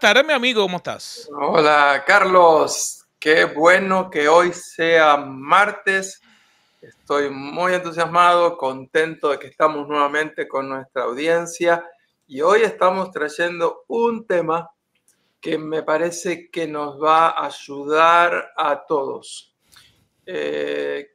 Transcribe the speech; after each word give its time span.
Tardes, 0.00 0.24
mi 0.24 0.32
amigo, 0.32 0.62
¿cómo 0.62 0.78
estás? 0.78 1.28
Hola, 1.30 2.02
Carlos. 2.06 3.04
Qué 3.18 3.44
bueno 3.44 4.08
que 4.08 4.28
hoy 4.28 4.50
sea 4.54 5.18
martes. 5.18 6.22
Estoy 6.80 7.28
muy 7.28 7.74
entusiasmado, 7.74 8.56
contento 8.56 9.28
de 9.28 9.38
que 9.38 9.48
estamos 9.48 9.86
nuevamente 9.86 10.48
con 10.48 10.70
nuestra 10.70 11.02
audiencia 11.02 11.84
y 12.26 12.40
hoy 12.40 12.62
estamos 12.62 13.10
trayendo 13.10 13.84
un 13.88 14.26
tema 14.26 14.70
que 15.38 15.58
me 15.58 15.82
parece 15.82 16.48
que 16.50 16.66
nos 16.66 16.98
va 16.98 17.28
a 17.28 17.44
ayudar 17.44 18.52
a 18.56 18.86
todos. 18.86 19.54
Eh, 20.24 21.10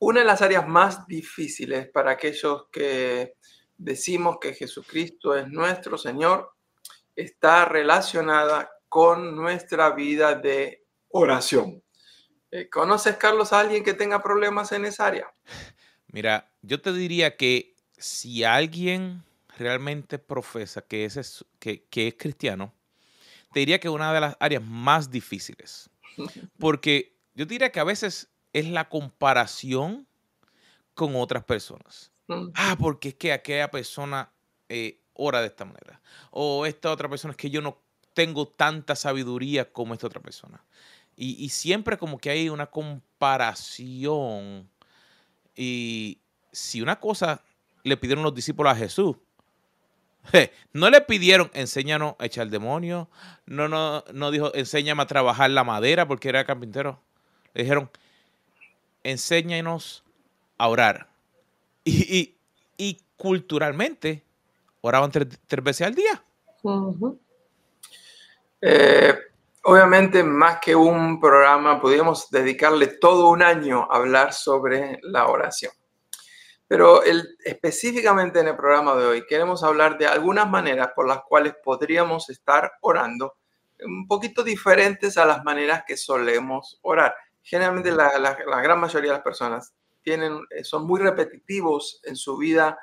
una 0.00 0.20
de 0.20 0.26
las 0.26 0.42
áreas 0.42 0.68
más 0.68 1.06
difíciles 1.06 1.88
para 1.88 2.10
aquellos 2.10 2.66
que 2.70 3.32
decimos 3.78 4.36
que 4.38 4.52
Jesucristo 4.52 5.34
es 5.34 5.48
nuestro 5.48 5.96
Señor 5.96 6.53
está 7.16 7.64
relacionada 7.64 8.70
con 8.88 9.34
nuestra 9.34 9.90
vida 9.90 10.34
de 10.34 10.84
oración. 11.08 11.82
Eh, 12.50 12.68
¿Conoces, 12.68 13.16
Carlos, 13.16 13.52
a 13.52 13.60
alguien 13.60 13.82
que 13.82 13.94
tenga 13.94 14.22
problemas 14.22 14.72
en 14.72 14.84
esa 14.84 15.06
área? 15.06 15.34
Mira, 16.08 16.52
yo 16.62 16.80
te 16.80 16.92
diría 16.92 17.36
que 17.36 17.74
si 17.98 18.44
alguien 18.44 19.24
realmente 19.58 20.18
profesa 20.18 20.82
que 20.82 21.04
es, 21.04 21.44
que, 21.58 21.84
que 21.84 22.08
es 22.08 22.14
cristiano, 22.14 22.72
te 23.52 23.60
diría 23.60 23.80
que 23.80 23.88
una 23.88 24.12
de 24.12 24.20
las 24.20 24.36
áreas 24.40 24.62
más 24.62 25.10
difíciles. 25.10 25.90
Porque 26.58 27.16
yo 27.34 27.46
diría 27.46 27.70
que 27.70 27.80
a 27.80 27.84
veces 27.84 28.28
es 28.52 28.68
la 28.68 28.88
comparación 28.88 30.06
con 30.94 31.16
otras 31.16 31.44
personas. 31.44 32.12
Mm. 32.28 32.50
Ah, 32.54 32.76
porque 32.78 33.08
es 33.08 33.14
que 33.16 33.32
aquella 33.32 33.70
persona 33.70 34.32
eh, 34.68 35.00
ora 35.14 35.40
de 35.40 35.46
esta 35.46 35.64
manera. 35.64 36.00
O 36.30 36.66
esta 36.66 36.90
otra 36.90 37.08
persona 37.08 37.32
es 37.32 37.36
que 37.36 37.50
yo 37.50 37.62
no 37.62 37.78
tengo 38.12 38.46
tanta 38.46 38.96
sabiduría 38.96 39.72
como 39.72 39.94
esta 39.94 40.06
otra 40.06 40.20
persona. 40.20 40.62
Y, 41.16 41.48
siempre 41.50 41.96
como 41.96 42.18
que 42.18 42.30
hay 42.30 42.48
una 42.48 42.66
comparación. 42.66 44.68
Y 45.54 46.18
si 46.50 46.82
una 46.82 46.98
cosa 46.98 47.40
le 47.84 47.96
pidieron 47.96 48.24
los 48.24 48.34
discípulos 48.34 48.72
a 48.72 48.76
Jesús, 48.76 49.16
no 50.72 50.90
le 50.90 51.00
pidieron 51.02 51.52
enséñanos 51.54 52.16
a 52.18 52.26
echar 52.26 52.48
demonio, 52.48 53.08
no, 53.46 53.68
no, 53.68 54.02
no 54.12 54.30
dijo 54.32 54.52
enséñame 54.54 55.02
a 55.02 55.06
trabajar 55.06 55.50
la 55.50 55.62
madera 55.62 56.08
porque 56.08 56.28
era 56.28 56.44
carpintero. 56.44 57.00
Le 57.52 57.62
dijeron 57.62 57.88
enséñanos 59.04 60.02
a 60.58 60.68
orar. 60.68 61.08
Y, 61.84 62.34
y 62.76 62.98
culturalmente 63.16 64.24
oraban 64.86 65.10
tres, 65.10 65.28
veces 65.62 65.86
al 65.86 65.94
día. 65.94 66.22
Eh, 68.60 69.18
obviamente, 69.64 70.22
más 70.22 70.58
que 70.60 70.76
un 70.76 71.18
programa, 71.18 71.80
podríamos 71.80 72.30
dedicarle 72.30 72.88
todo 72.88 73.30
un 73.30 73.42
año 73.42 73.88
a 73.90 73.96
hablar 73.96 74.34
sobre 74.34 74.98
la 75.02 75.28
oración. 75.28 75.72
Pero 76.68 77.02
el, 77.02 77.36
específicamente 77.44 78.40
en 78.40 78.48
el 78.48 78.56
programa 78.56 78.94
de 78.96 79.06
hoy 79.06 79.26
queremos 79.26 79.64
hablar 79.64 79.96
de 79.96 80.06
algunas 80.06 80.50
maneras 80.50 80.90
por 80.94 81.08
las 81.08 81.22
cuales 81.22 81.54
podríamos 81.64 82.28
estar 82.28 82.72
orando 82.82 83.36
un 83.80 84.06
poquito 84.06 84.42
diferentes 84.42 85.16
a 85.16 85.24
las 85.24 85.42
maneras 85.44 85.84
que 85.86 85.96
solemos 85.96 86.78
orar. 86.82 87.14
Generalmente 87.42 87.90
la, 87.90 88.18
la 88.18 88.60
gran 88.60 88.80
mayoría 88.80 89.12
de 89.12 89.16
las 89.16 89.24
personas 89.24 89.74
tienen, 90.02 90.40
eh, 90.50 90.62
son 90.62 90.86
muy 90.86 91.00
repetitivos 91.00 92.00
en 92.04 92.16
su 92.16 92.36
vida 92.36 92.78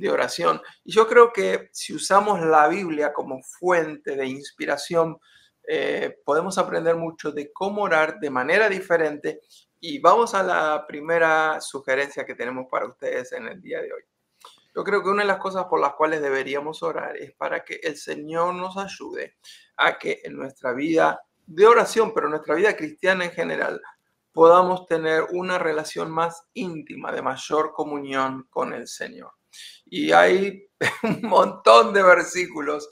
de 0.00 0.10
oración. 0.10 0.60
Y 0.84 0.92
yo 0.92 1.06
creo 1.06 1.32
que 1.32 1.68
si 1.72 1.94
usamos 1.94 2.40
la 2.40 2.68
Biblia 2.68 3.12
como 3.12 3.42
fuente 3.42 4.16
de 4.16 4.26
inspiración, 4.26 5.18
eh, 5.66 6.18
podemos 6.24 6.58
aprender 6.58 6.96
mucho 6.96 7.32
de 7.32 7.52
cómo 7.52 7.82
orar 7.82 8.18
de 8.20 8.30
manera 8.30 8.68
diferente. 8.68 9.40
Y 9.80 9.98
vamos 9.98 10.34
a 10.34 10.42
la 10.42 10.86
primera 10.86 11.60
sugerencia 11.60 12.24
que 12.24 12.34
tenemos 12.34 12.66
para 12.70 12.86
ustedes 12.86 13.32
en 13.32 13.48
el 13.48 13.60
día 13.60 13.80
de 13.80 13.92
hoy. 13.92 14.02
Yo 14.74 14.82
creo 14.82 15.02
que 15.02 15.08
una 15.08 15.22
de 15.22 15.28
las 15.28 15.38
cosas 15.38 15.66
por 15.66 15.80
las 15.80 15.94
cuales 15.94 16.20
deberíamos 16.20 16.82
orar 16.82 17.16
es 17.16 17.32
para 17.32 17.64
que 17.64 17.78
el 17.82 17.96
Señor 17.96 18.54
nos 18.54 18.76
ayude 18.76 19.36
a 19.76 19.98
que 19.98 20.20
en 20.24 20.36
nuestra 20.36 20.72
vida 20.72 21.20
de 21.46 21.66
oración, 21.66 22.12
pero 22.12 22.26
en 22.26 22.32
nuestra 22.32 22.54
vida 22.54 22.74
cristiana 22.76 23.24
en 23.24 23.30
general, 23.30 23.80
podamos 24.32 24.86
tener 24.86 25.24
una 25.30 25.58
relación 25.58 26.10
más 26.10 26.48
íntima, 26.54 27.12
de 27.12 27.22
mayor 27.22 27.72
comunión 27.72 28.48
con 28.50 28.72
el 28.72 28.88
Señor 28.88 29.32
y 29.86 30.12
hay 30.12 30.68
un 31.02 31.22
montón 31.22 31.92
de 31.92 32.02
versículos. 32.02 32.88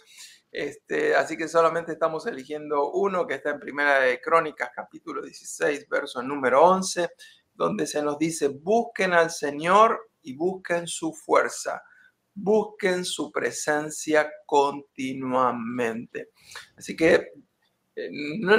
Este, 0.51 1.15
así 1.15 1.37
que 1.37 1.49
solamente 1.49 1.93
estamos 1.93 2.27
eligiendo 2.27 2.91
uno 2.93 3.27
que 3.27 3.35
está 3.35 3.51
en 3.51 3.61
Primera 3.61 4.01
de 4.01 4.21
Crónicas, 4.21 4.71
capítulo 4.75 5.23
16, 5.23 5.89
verso 5.89 6.23
número 6.23 6.63
11, 6.63 7.09
donde 7.55 7.87
se 7.87 8.03
nos 8.03 8.19
dice, 8.19 8.49
busquen 8.49 9.15
al 9.15 9.31
Señor 9.31 10.11
y 10.21 10.37
busquen 10.37 10.87
su 10.87 11.15
fuerza, 11.15 11.83
busquen 12.35 13.05
su 13.05 13.33
presencia 13.33 14.31
continuamente. 14.45 16.31
Así 16.77 16.95
que 16.95 17.33
eh, 17.97 18.11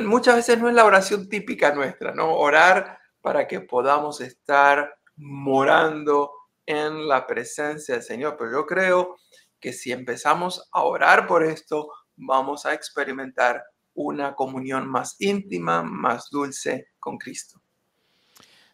muchas 0.04 0.36
veces 0.36 0.60
no 0.60 0.70
es 0.70 0.76
la 0.76 0.86
oración 0.86 1.30
típica 1.30 1.74
nuestra, 1.74 2.14
¿no? 2.14 2.36
Orar 2.36 3.00
para 3.22 3.48
que 3.48 3.62
podamos 3.62 4.20
estar 4.22 4.96
morando 5.16 6.32
en 6.66 7.08
la 7.08 7.28
presencia 7.28 7.96
del 7.96 8.04
Señor. 8.04 8.36
Pero 8.38 8.52
yo 8.52 8.66
creo 8.66 9.18
que 9.60 9.74
si 9.74 9.92
empezamos 9.92 10.70
a 10.72 10.84
orar 10.84 11.28
por 11.28 11.44
esto, 11.44 11.92
vamos 12.16 12.66
a 12.66 12.74
experimentar 12.74 13.64
una 13.94 14.36
comunión 14.36 14.88
más 14.88 15.16
íntima, 15.20 15.84
más 15.84 16.30
dulce 16.30 16.88
con 17.00 17.18
Cristo. 17.18 17.62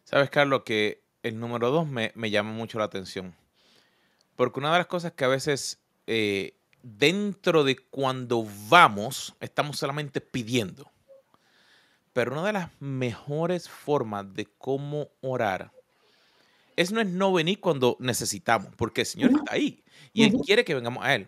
Sabes, 0.03 0.29
Carlos, 0.29 0.63
que 0.65 1.03
el 1.21 1.39
número 1.39 1.69
dos 1.69 1.87
me, 1.87 2.11
llama 2.29 2.51
mucho 2.51 2.79
la 2.79 2.85
atención. 2.85 3.35
Porque 4.35 4.59
una 4.59 4.71
de 4.71 4.79
las 4.79 4.87
cosas 4.87 5.11
que 5.11 5.25
a 5.25 5.27
veces 5.27 5.83
eh, 6.07 6.59
dentro 6.81 7.63
de 7.63 7.77
cuando 7.77 8.45
vamos, 8.69 9.35
estamos 9.39 9.77
solamente 9.77 10.21
pidiendo. 10.21 10.91
Pero 12.13 12.31
una 12.31 12.43
de 12.43 12.53
las 12.53 12.69
mejores 12.81 13.69
formas 13.69 14.33
de 14.33 14.45
cómo 14.57 15.09
orar 15.21 15.71
eso 16.79 16.95
no 16.95 17.01
es 17.01 17.07
no 17.07 17.33
venir 17.33 17.59
cuando 17.59 17.97
necesitamos, 17.99 18.73
porque 18.77 19.01
el 19.01 19.07
Señor 19.07 19.31
está 19.31 19.53
ahí 19.53 19.83
y 20.13 20.23
Él 20.23 20.31
quiere 20.45 20.63
que 20.63 20.73
vengamos 20.73 21.03
a 21.03 21.13
Él. 21.13 21.27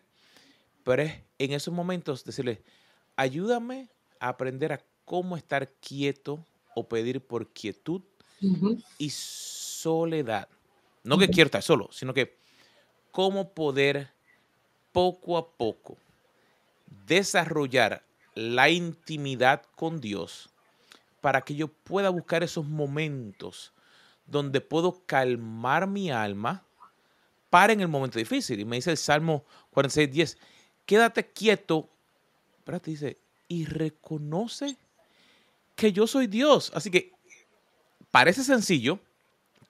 Pero 0.86 1.02
es 1.02 1.14
en 1.40 1.52
esos 1.52 1.74
momentos 1.74 2.24
decirle, 2.24 2.64
ayúdame 3.18 3.90
a 4.22 4.30
aprender 4.30 4.72
a 4.72 4.82
cómo 5.04 5.36
estar 5.36 5.70
quieto 5.82 6.46
o 6.74 6.88
pedir 6.88 7.20
por 7.20 7.52
quietud 7.52 8.02
y 8.98 9.10
soledad. 9.10 10.48
No 11.04 11.18
que 11.18 11.28
quiero 11.28 11.48
estar 11.48 11.62
solo, 11.62 11.90
sino 11.92 12.14
que 12.14 12.38
cómo 13.12 13.54
poder 13.54 14.10
poco 14.94 15.38
a 15.38 15.52
poco 15.52 15.98
desarrollar 17.08 18.06
la 18.36 18.70
intimidad 18.70 19.64
con 19.76 20.00
Dios 20.00 20.50
para 21.20 21.42
que 21.42 21.56
yo 21.56 21.68
pueda 21.68 22.10
buscar 22.10 22.42
esos 22.42 22.66
momentos 22.66 23.74
donde 24.32 24.62
puedo 24.62 25.04
calmar 25.06 25.88
mi 25.88 26.10
alma 26.10 26.64
para 27.50 27.74
en 27.74 27.82
el 27.82 27.88
momento 27.88 28.18
difícil. 28.18 28.60
Y 28.60 28.66
me 28.66 28.78
dice 28.78 28.92
el 28.92 28.98
Salmo 28.98 29.46
46, 29.72 30.12
10, 30.12 30.38
quédate 30.86 31.28
quieto, 31.32 31.90
espérate, 32.58 32.92
dice, 32.92 33.18
y 33.48 33.66
reconoce 33.66 34.78
que 35.76 35.92
yo 35.92 36.08
soy 36.08 36.28
Dios. 36.28 36.72
Así 36.74 36.90
que 36.90 37.12
parece 38.10 38.44
sencillo, 38.44 39.00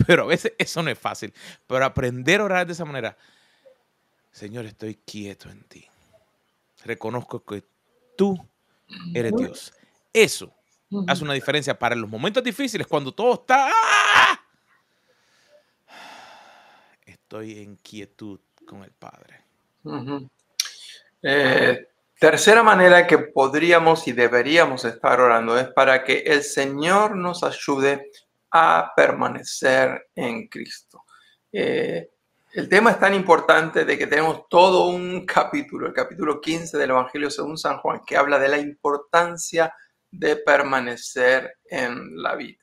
pero 0.05 0.23
a 0.23 0.27
veces 0.27 0.53
eso 0.57 0.83
no 0.83 0.91
es 0.91 0.99
fácil. 0.99 1.33
Pero 1.67 1.83
aprender 1.83 2.41
a 2.41 2.45
orar 2.45 2.67
de 2.67 2.73
esa 2.73 2.85
manera, 2.85 3.17
Señor, 4.31 4.65
estoy 4.65 4.95
quieto 4.95 5.49
en 5.49 5.63
ti. 5.63 5.85
Reconozco 6.85 7.43
que 7.43 7.63
tú 8.15 8.37
eres 9.13 9.35
Dios. 9.35 9.73
Eso 10.13 10.53
hace 11.07 11.23
una 11.23 11.33
diferencia 11.33 11.77
para 11.77 11.95
los 11.95 12.09
momentos 12.09 12.43
difíciles, 12.43 12.85
cuando 12.85 13.13
todo 13.13 13.33
está 13.35 13.71
estoy 17.31 17.63
en 17.63 17.77
quietud 17.77 18.41
con 18.67 18.83
el 18.83 18.91
Padre. 18.91 19.45
Eh, 21.23 21.87
tercera 22.19 22.61
manera 22.61 23.07
que 23.07 23.19
podríamos 23.19 24.05
y 24.09 24.11
deberíamos 24.11 24.83
estar 24.83 25.17
orando 25.21 25.57
es 25.57 25.69
para 25.69 26.03
que 26.03 26.23
el 26.25 26.43
Señor 26.43 27.15
nos 27.15 27.41
ayude 27.43 28.11
a 28.51 28.91
permanecer 28.93 30.09
en 30.13 30.49
Cristo. 30.49 31.05
Eh, 31.53 32.09
el 32.51 32.67
tema 32.67 32.91
es 32.91 32.99
tan 32.99 33.13
importante 33.13 33.85
de 33.85 33.97
que 33.97 34.07
tenemos 34.07 34.49
todo 34.49 34.87
un 34.87 35.25
capítulo, 35.25 35.87
el 35.87 35.93
capítulo 35.93 36.41
15 36.41 36.77
del 36.77 36.89
Evangelio 36.89 37.29
según 37.29 37.57
San 37.57 37.77
Juan, 37.77 38.01
que 38.05 38.17
habla 38.17 38.39
de 38.39 38.49
la 38.49 38.57
importancia 38.57 39.73
de 40.11 40.35
permanecer 40.35 41.59
en 41.63 42.21
la 42.21 42.35
vida. 42.35 42.59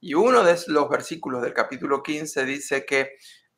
Y 0.00 0.14
uno 0.14 0.42
de 0.42 0.56
los 0.68 0.88
versículos 0.88 1.42
del 1.42 1.52
capítulo 1.52 2.02
15 2.02 2.46
dice 2.46 2.86
que 2.86 3.10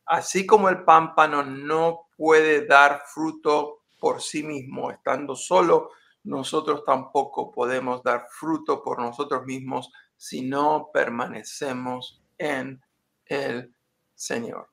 Así 0.09 0.47
como 0.47 0.71
el 0.71 0.85
pámpano 0.85 1.43
no 1.43 2.09
puede 2.17 2.67
dar 2.67 3.03
fruto 3.07 3.83
por 4.01 4.23
sí 4.23 4.43
mismo 4.43 4.91
estando 4.91 5.37
solo, 5.37 5.91
nosotros 6.25 6.83
tampoco 6.87 7.53
podemos 7.53 8.03
dar 8.03 8.27
fruto 8.31 8.83
por 8.83 9.01
nosotros 9.01 9.45
mismos 9.45 9.93
si 10.17 10.43
no 10.43 10.91
permanecemos 10.93 12.23
en 12.39 12.83
el 13.27 13.75
Señor. 14.15 14.69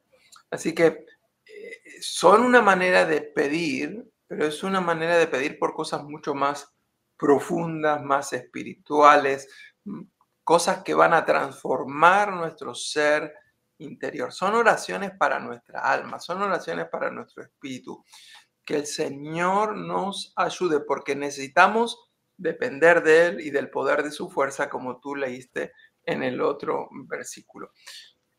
Así 0.50 0.74
que 0.74 1.06
eh, 1.46 1.82
son 2.00 2.42
una 2.42 2.62
manera 2.62 3.06
de 3.06 3.22
pedir, 3.22 4.10
pero 4.28 4.46
es 4.46 4.64
una 4.64 4.80
manera 4.80 5.18
de 5.18 5.28
pedir 5.28 5.60
por 5.60 5.74
cosas 5.74 6.04
mucho 6.04 6.34
más 6.34 6.74
profundas, 7.18 8.02
más 8.02 8.32
espirituales, 8.32 9.50
mm, 9.84 10.02
cosas 10.46 10.82
que 10.84 10.94
van 10.94 11.14
a 11.14 11.26
transformar 11.26 12.32
nuestro 12.32 12.74
ser 12.74 13.34
interior. 13.80 14.32
Son 14.32 14.56
oraciones 14.56 15.12
para 15.18 15.40
nuestra 15.40 15.80
alma, 15.80 16.20
son 16.20 16.42
oraciones 16.42 16.88
para 16.90 17.12
nuestro 17.12 17.44
espíritu. 17.44 18.04
Que 18.64 18.78
el 18.78 18.86
Señor 18.86 19.76
nos 19.76 20.34
ayude 20.36 20.80
porque 20.80 21.16
necesitamos 21.16 22.10
depender 22.38 23.04
de 23.04 23.28
Él 23.28 23.42
y 23.42 23.52
del 23.52 23.70
poder 23.70 24.04
de 24.04 24.12
su 24.12 24.30
fuerza, 24.30 24.70
como 24.70 25.00
tú 25.00 25.16
leíste 25.16 25.74
en 26.04 26.24
el 26.24 26.42
otro 26.42 26.90
versículo. 27.08 27.72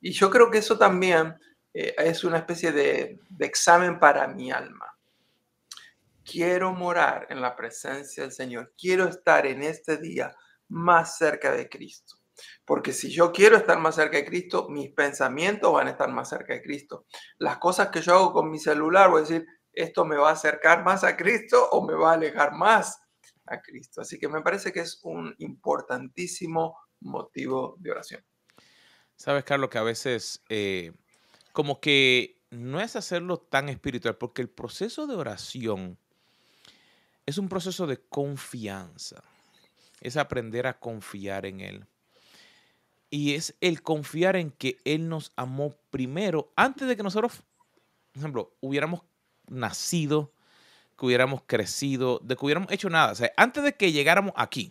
Y 0.00 0.12
yo 0.12 0.30
creo 0.30 0.50
que 0.50 0.58
eso 0.58 0.78
también 0.78 1.34
eh, 1.72 1.94
es 1.98 2.24
una 2.24 2.38
especie 2.38 2.72
de, 2.72 3.20
de 3.28 3.46
examen 3.46 3.98
para 3.98 4.26
mi 4.26 4.50
alma. 4.50 4.92
Quiero 6.24 6.72
morar 6.72 7.26
en 7.30 7.40
la 7.40 7.54
presencia 7.54 8.24
del 8.24 8.32
Señor. 8.32 8.74
Quiero 8.76 9.04
estar 9.04 9.46
en 9.46 9.62
este 9.62 9.96
día 9.96 10.34
más 10.68 11.18
cerca 11.18 11.52
de 11.52 11.68
Cristo. 11.68 12.16
Porque 12.64 12.92
si 12.92 13.10
yo 13.10 13.32
quiero 13.32 13.56
estar 13.56 13.78
más 13.78 13.94
cerca 13.94 14.16
de 14.16 14.24
Cristo, 14.24 14.68
mis 14.68 14.90
pensamientos 14.92 15.72
van 15.72 15.88
a 15.88 15.90
estar 15.90 16.10
más 16.10 16.28
cerca 16.28 16.54
de 16.54 16.62
Cristo. 16.62 17.06
Las 17.38 17.58
cosas 17.58 17.88
que 17.88 18.00
yo 18.00 18.14
hago 18.14 18.32
con 18.32 18.50
mi 18.50 18.58
celular, 18.58 19.10
voy 19.10 19.18
a 19.18 19.22
decir, 19.22 19.46
esto 19.72 20.04
me 20.04 20.16
va 20.16 20.30
a 20.30 20.32
acercar 20.32 20.84
más 20.84 21.04
a 21.04 21.16
Cristo 21.16 21.68
o 21.70 21.86
me 21.86 21.94
va 21.94 22.12
a 22.12 22.14
alejar 22.14 22.52
más 22.52 22.98
a 23.46 23.60
Cristo. 23.60 24.00
Así 24.00 24.18
que 24.18 24.28
me 24.28 24.42
parece 24.42 24.72
que 24.72 24.80
es 24.80 25.00
un 25.02 25.34
importantísimo 25.38 26.78
motivo 27.00 27.76
de 27.78 27.90
oración. 27.90 28.24
Sabes, 29.16 29.44
Carlos, 29.44 29.70
que 29.70 29.78
a 29.78 29.82
veces 29.82 30.42
eh, 30.48 30.92
como 31.52 31.80
que 31.80 32.42
no 32.50 32.80
es 32.80 32.96
hacerlo 32.96 33.38
tan 33.38 33.68
espiritual, 33.68 34.16
porque 34.16 34.42
el 34.42 34.48
proceso 34.48 35.06
de 35.06 35.14
oración 35.14 35.98
es 37.24 37.38
un 37.38 37.48
proceso 37.48 37.86
de 37.86 37.98
confianza. 37.98 39.22
Es 40.00 40.16
aprender 40.16 40.66
a 40.66 40.78
confiar 40.78 41.46
en 41.46 41.60
Él. 41.60 41.86
Y 43.16 43.34
es 43.34 43.54
el 43.62 43.80
confiar 43.80 44.36
en 44.36 44.50
que 44.50 44.76
Él 44.84 45.08
nos 45.08 45.32
amó 45.36 45.74
primero, 45.88 46.52
antes 46.54 46.86
de 46.86 46.98
que 46.98 47.02
nosotros, 47.02 47.42
por 48.12 48.20
ejemplo, 48.20 48.52
hubiéramos 48.60 49.00
nacido, 49.48 50.34
que 50.98 51.06
hubiéramos 51.06 51.40
crecido, 51.46 52.20
de 52.22 52.36
que 52.36 52.44
hubiéramos 52.44 52.70
hecho 52.70 52.90
nada. 52.90 53.14
Antes 53.38 53.64
de 53.64 53.74
que 53.74 53.90
llegáramos 53.90 54.34
aquí, 54.36 54.70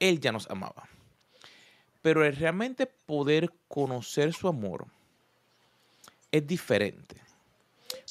Él 0.00 0.18
ya 0.18 0.32
nos 0.32 0.50
amaba. 0.50 0.88
Pero 2.02 2.28
realmente 2.32 2.86
poder 2.88 3.52
conocer 3.68 4.32
su 4.32 4.48
amor 4.48 4.84
es 6.32 6.44
diferente. 6.44 7.14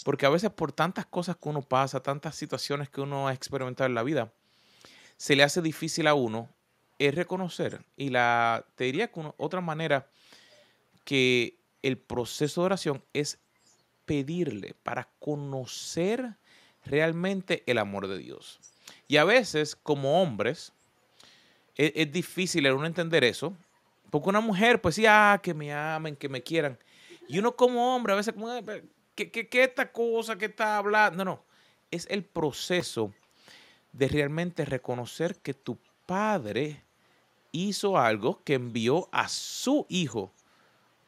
Porque 0.06 0.26
a 0.26 0.30
veces 0.30 0.50
por 0.50 0.72
tantas 0.72 1.06
cosas 1.06 1.36
que 1.36 1.50
uno 1.50 1.62
pasa, 1.62 2.00
tantas 2.00 2.38
situaciones 2.38 2.88
que 2.90 3.02
uno 3.02 3.28
ha 3.28 3.34
experimentado 3.34 3.90
en 3.90 3.96
la 3.96 4.04
vida, 4.04 4.32
se 5.18 5.36
le 5.36 5.44
hace 5.44 5.62
difícil 5.62 6.08
a 6.08 6.14
uno 6.14 6.48
es 7.00 7.16
reconocer. 7.16 7.84
Y 7.96 8.10
la, 8.10 8.66
te 8.76 8.86
diría 8.86 9.12
que 9.12 9.22
otra 9.38 9.62
manera 9.62 10.08
que 11.04 11.58
el 11.82 11.98
proceso 11.98 12.62
de 12.62 12.66
oración 12.66 13.04
es 13.14 13.40
pedirle 14.06 14.76
para 14.84 15.10
conocer 15.20 16.36
realmente 16.86 17.64
el 17.66 17.78
amor 17.78 18.08
de 18.08 18.18
Dios. 18.18 18.60
Y 19.08 19.18
a 19.18 19.24
veces, 19.24 19.76
como 19.76 20.22
hombres, 20.22 20.74
es, 21.76 21.92
es 21.96 22.12
difícil 22.12 22.70
uno 22.72 22.86
entender 22.86 23.24
eso, 23.24 23.56
porque 24.10 24.30
una 24.30 24.40
mujer, 24.40 24.82
pues 24.82 24.96
sí, 24.96 25.06
ah, 25.06 25.40
que 25.42 25.54
me 25.54 25.74
amen, 25.74 26.16
que 26.16 26.30
me 26.30 26.42
quieran. 26.42 26.78
Y 27.28 27.40
uno 27.40 27.56
como 27.56 27.96
hombre, 27.96 28.14
a 28.14 28.16
veces, 28.16 28.34
como, 28.34 28.50
¿qué, 29.16 29.30
qué, 29.32 29.48
qué 29.48 29.64
esta 29.64 29.92
cosa 29.92 30.38
que 30.38 30.46
está 30.46 30.78
hablando? 30.78 31.24
No, 31.24 31.32
no, 31.32 31.44
es 31.92 32.08
el 32.10 32.24
proceso 32.24 33.14
de 33.92 34.08
realmente 34.08 34.66
reconocer 34.66 35.38
que 35.38 35.54
tu 35.54 35.78
padre 36.06 36.84
hizo 37.52 37.98
algo 37.98 38.42
que 38.44 38.56
envió 38.56 39.08
a 39.12 39.28
su 39.30 39.86
hijo 39.90 40.32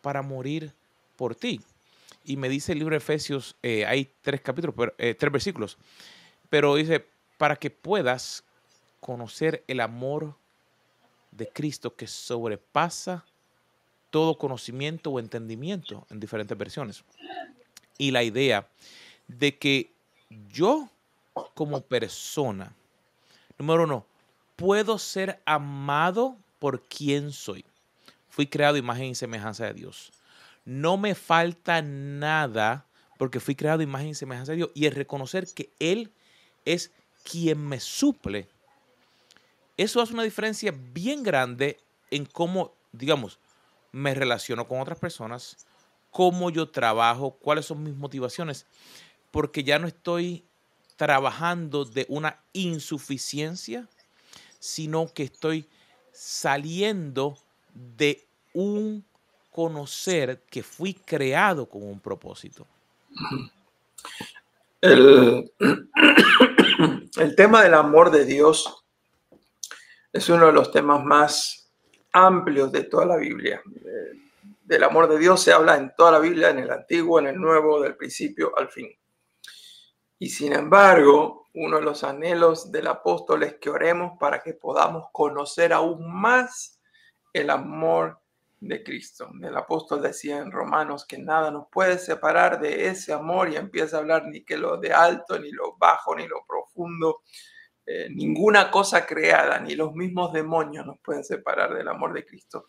para 0.01 0.21
morir 0.21 0.73
por 1.15 1.35
ti. 1.35 1.61
Y 2.25 2.37
me 2.37 2.49
dice 2.49 2.73
el 2.73 2.79
libro 2.79 2.93
de 2.93 2.97
Efesios, 2.97 3.55
eh, 3.63 3.85
hay 3.85 4.09
tres 4.21 4.41
capítulos, 4.41 4.75
eh, 4.97 5.15
tres 5.15 5.31
versículos, 5.31 5.77
pero 6.49 6.75
dice, 6.75 7.05
para 7.37 7.55
que 7.55 7.69
puedas 7.69 8.43
conocer 8.99 9.63
el 9.67 9.79
amor 9.79 10.35
de 11.31 11.47
Cristo 11.47 11.95
que 11.95 12.07
sobrepasa 12.07 13.25
todo 14.09 14.37
conocimiento 14.37 15.11
o 15.11 15.19
entendimiento 15.19 16.05
en 16.09 16.19
diferentes 16.19 16.57
versiones. 16.57 17.03
Y 17.97 18.11
la 18.11 18.23
idea 18.23 18.67
de 19.27 19.57
que 19.57 19.91
yo 20.51 20.89
como 21.53 21.81
persona, 21.81 22.73
número 23.57 23.83
uno, 23.83 24.05
puedo 24.59 24.97
ser 24.97 25.41
amado 25.45 26.37
por 26.59 26.83
quien 26.83 27.31
soy. 27.31 27.65
Fui 28.27 28.45
creado 28.45 28.75
imagen 28.75 29.05
y 29.05 29.15
semejanza 29.15 29.65
de 29.65 29.73
Dios. 29.73 30.11
No 30.65 30.97
me 30.97 31.15
falta 31.15 31.81
nada 31.81 32.85
porque 33.17 33.39
fui 33.39 33.55
creado 33.55 33.81
imagen 33.81 34.09
y 34.09 34.15
semejanza 34.15 34.51
de 34.51 34.57
Dios. 34.57 34.71
Y 34.75 34.85
el 34.85 34.93
reconocer 34.93 35.47
que 35.47 35.71
Él 35.79 36.11
es 36.65 36.91
quien 37.23 37.65
me 37.65 37.79
suple. 37.79 38.49
Eso 39.77 40.01
hace 40.01 40.13
una 40.13 40.23
diferencia 40.23 40.73
bien 40.93 41.23
grande 41.23 41.77
en 42.11 42.25
cómo, 42.25 42.73
digamos, 42.91 43.39
me 43.93 44.13
relaciono 44.13 44.67
con 44.67 44.81
otras 44.81 44.99
personas, 44.99 45.65
cómo 46.11 46.49
yo 46.49 46.69
trabajo, 46.69 47.31
cuáles 47.31 47.65
son 47.65 47.83
mis 47.83 47.95
motivaciones, 47.95 48.65
porque 49.31 49.63
ya 49.63 49.79
no 49.79 49.87
estoy 49.87 50.43
trabajando 50.97 51.85
de 51.85 52.05
una 52.09 52.41
insuficiencia, 52.51 53.87
sino 54.59 55.11
que 55.13 55.23
estoy 55.23 55.67
saliendo 56.11 57.37
de 57.73 58.27
un 58.53 59.05
conocer 59.51 60.43
que 60.49 60.63
fui 60.63 60.93
creado 60.93 61.65
con 61.65 61.83
un 61.83 61.99
propósito. 61.99 62.67
El, 64.81 65.51
el, 67.17 67.35
tema 67.35 67.63
del 67.63 67.73
amor 67.73 68.11
de 68.11 68.25
Dios 68.25 68.85
es 70.13 70.29
uno 70.29 70.47
de 70.47 70.53
los 70.53 70.71
temas 70.71 71.03
más 71.03 71.69
amplios 72.11 72.71
de 72.71 72.83
toda 72.83 73.05
la 73.05 73.17
Biblia. 73.17 73.61
Del 74.63 74.83
amor 74.83 75.09
de 75.09 75.17
Dios 75.17 75.41
se 75.41 75.51
habla 75.51 75.77
en 75.77 75.93
toda 75.97 76.11
la 76.11 76.19
Biblia, 76.19 76.49
en 76.49 76.59
el 76.59 76.71
Antiguo, 76.71 77.19
en 77.19 77.27
el 77.27 77.35
Nuevo, 77.35 77.81
del 77.81 77.95
principio 77.95 78.57
al 78.57 78.69
fin. 78.69 78.89
Y 80.19 80.29
sin 80.29 80.53
embargo, 80.53 81.47
uno 81.53 81.77
de 81.77 81.83
los 81.83 82.03
anhelos 82.03 82.71
del 82.71 82.87
apóstol 82.87 83.43
es 83.43 83.55
que 83.55 83.69
oremos 83.69 84.17
para 84.19 84.41
que 84.41 84.53
podamos 84.53 85.05
conocer 85.13 85.71
aún 85.73 86.13
más 86.13 86.79
el 87.33 87.49
amor 87.49 88.19
de 88.59 88.83
Cristo. 88.83 89.29
El 89.41 89.55
apóstol 89.55 90.01
decía 90.01 90.39
en 90.39 90.51
Romanos 90.51 91.05
que 91.05 91.17
nada 91.17 91.51
nos 91.51 91.67
puede 91.71 91.97
separar 91.97 92.59
de 92.59 92.87
ese 92.87 93.13
amor 93.13 93.49
y 93.49 93.55
empieza 93.55 93.97
a 93.97 93.99
hablar 94.01 94.25
ni 94.27 94.43
que 94.43 94.57
lo 94.57 94.77
de 94.77 94.91
alto, 94.93 95.39
ni 95.39 95.51
lo 95.51 95.77
bajo, 95.77 96.13
ni 96.15 96.27
lo 96.27 96.45
profundo. 96.45 97.21
Eh, 97.85 98.09
ninguna 98.09 98.69
cosa 98.69 99.05
creada, 99.05 99.59
ni 99.59 99.75
los 99.75 99.93
mismos 99.93 100.33
demonios 100.33 100.85
nos 100.85 100.99
pueden 100.99 101.23
separar 101.23 101.73
del 101.73 101.87
amor 101.87 102.13
de 102.13 102.25
Cristo. 102.25 102.65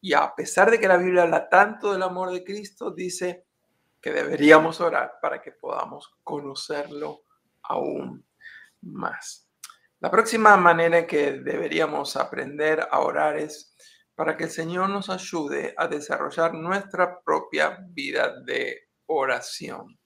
Y 0.00 0.12
a 0.12 0.32
pesar 0.34 0.70
de 0.70 0.78
que 0.78 0.88
la 0.88 0.96
Biblia 0.96 1.22
habla 1.24 1.48
tanto 1.48 1.92
del 1.92 2.02
amor 2.02 2.30
de 2.30 2.44
Cristo, 2.44 2.92
dice 2.92 3.46
que 4.04 4.12
deberíamos 4.12 4.82
orar 4.82 5.14
para 5.22 5.40
que 5.40 5.52
podamos 5.52 6.14
conocerlo 6.22 7.22
aún 7.62 8.22
más. 8.82 9.48
La 9.98 10.10
próxima 10.10 10.58
manera 10.58 11.06
que 11.06 11.38
deberíamos 11.38 12.14
aprender 12.16 12.86
a 12.90 13.00
orar 13.00 13.38
es 13.38 13.74
para 14.14 14.36
que 14.36 14.44
el 14.44 14.50
Señor 14.50 14.90
nos 14.90 15.08
ayude 15.08 15.72
a 15.78 15.88
desarrollar 15.88 16.52
nuestra 16.52 17.18
propia 17.22 17.78
vida 17.92 18.42
de 18.44 18.90
oración. 19.06 19.98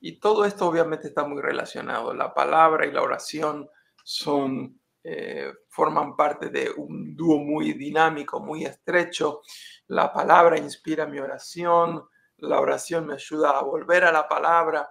Y 0.00 0.20
todo 0.20 0.44
esto 0.44 0.66
obviamente 0.66 1.08
está 1.08 1.24
muy 1.24 1.40
relacionado. 1.40 2.12
La 2.12 2.34
palabra 2.34 2.84
y 2.84 2.92
la 2.92 3.00
oración 3.00 3.70
son, 4.04 4.82
eh, 5.02 5.50
forman 5.70 6.14
parte 6.14 6.50
de 6.50 6.70
un 6.76 7.16
dúo 7.16 7.38
muy 7.38 7.72
dinámico, 7.72 8.38
muy 8.38 8.66
estrecho. 8.66 9.40
La 9.86 10.12
palabra 10.12 10.58
inspira 10.58 11.06
mi 11.06 11.18
oración, 11.18 12.04
la 12.40 12.60
oración 12.60 13.06
me 13.06 13.14
ayuda 13.14 13.58
a 13.58 13.62
volver 13.62 14.04
a 14.04 14.12
la 14.12 14.28
palabra. 14.28 14.90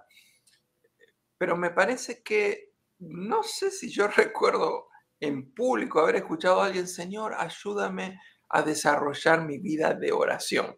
Pero 1.38 1.56
me 1.56 1.70
parece 1.70 2.22
que, 2.22 2.72
no 2.98 3.42
sé 3.42 3.70
si 3.70 3.90
yo 3.90 4.08
recuerdo 4.16 4.88
en 5.20 5.52
público 5.54 6.00
haber 6.00 6.16
escuchado 6.16 6.60
a 6.60 6.66
alguien, 6.66 6.88
Señor, 6.88 7.34
ayúdame 7.36 8.18
a 8.48 8.62
desarrollar 8.62 9.44
mi 9.44 9.58
vida 9.58 9.94
de 9.94 10.12
oración. 10.12 10.76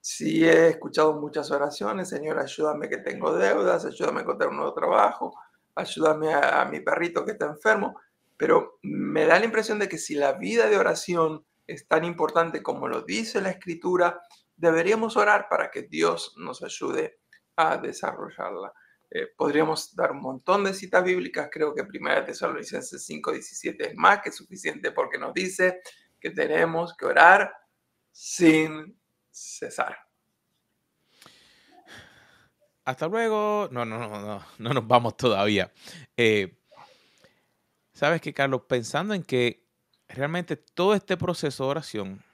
Sí 0.00 0.48
he 0.48 0.68
escuchado 0.68 1.20
muchas 1.20 1.50
oraciones, 1.50 2.08
Señor, 2.08 2.38
ayúdame 2.38 2.88
que 2.88 2.98
tengo 2.98 3.34
deudas, 3.34 3.84
ayúdame 3.84 4.20
a 4.20 4.22
encontrar 4.22 4.48
un 4.48 4.56
nuevo 4.56 4.72
trabajo, 4.72 5.38
ayúdame 5.74 6.32
a, 6.32 6.64
mi 6.64 6.80
perrito 6.80 7.24
que 7.24 7.32
está 7.32 7.46
enfermo, 7.46 8.00
pero 8.36 8.78
me 8.82 9.26
da 9.26 9.38
la 9.38 9.44
impresión 9.44 9.78
de 9.78 9.88
que 9.88 9.98
si 9.98 10.14
la 10.14 10.32
vida 10.32 10.68
de 10.68 10.78
oración 10.78 11.44
es 11.66 11.86
tan 11.86 12.04
importante 12.04 12.62
como 12.62 12.88
lo 12.88 13.02
dice 13.02 13.42
la 13.42 13.50
escritura, 13.50 14.22
deberíamos 14.60 15.16
orar 15.16 15.48
para 15.48 15.70
que 15.70 15.82
Dios 15.82 16.34
nos 16.36 16.62
ayude 16.62 17.20
a 17.56 17.76
desarrollarla. 17.76 18.72
Eh, 19.10 19.28
podríamos 19.36 19.94
dar 19.94 20.12
un 20.12 20.20
montón 20.20 20.64
de 20.64 20.74
citas 20.74 21.02
bíblicas, 21.02 21.48
creo 21.50 21.74
que 21.74 21.82
1 21.82 22.24
Tesalonicenses 22.24 23.04
5:17 23.04 23.88
es 23.88 23.96
más 23.96 24.20
que 24.20 24.30
suficiente 24.30 24.92
porque 24.92 25.18
nos 25.18 25.34
dice 25.34 25.80
que 26.20 26.30
tenemos 26.30 26.96
que 26.96 27.06
orar 27.06 27.52
sin 28.12 28.96
cesar. 29.30 29.96
Hasta 32.84 33.08
luego. 33.08 33.68
No, 33.70 33.84
no, 33.84 33.98
no, 33.98 34.20
no, 34.20 34.46
no 34.58 34.74
nos 34.74 34.86
vamos 34.86 35.16
todavía. 35.16 35.72
Eh, 36.16 36.60
Sabes 38.00 38.22
que, 38.22 38.32
Carlos, 38.32 38.62
pensando 38.66 39.12
en 39.12 39.22
que 39.22 39.68
realmente 40.08 40.56
todo 40.56 40.94
este 40.94 41.18
proceso 41.18 41.64
de 41.64 41.70
oración, 41.70 42.24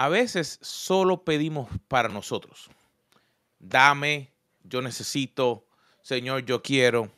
a 0.00 0.08
veces 0.08 0.58
solo 0.62 1.24
pedimos 1.24 1.68
para 1.86 2.08
nosotros. 2.08 2.70
Dame, 3.58 4.32
yo 4.64 4.80
necesito, 4.80 5.66
Señor, 6.00 6.46
yo 6.46 6.62
quiero. 6.62 7.10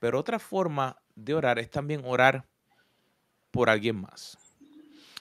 Pero 0.00 0.18
otra 0.18 0.38
forma 0.38 0.96
de 1.14 1.34
orar 1.34 1.58
es 1.58 1.68
también 1.68 2.00
orar 2.06 2.46
por 3.50 3.68
alguien 3.68 4.00
más. 4.00 4.38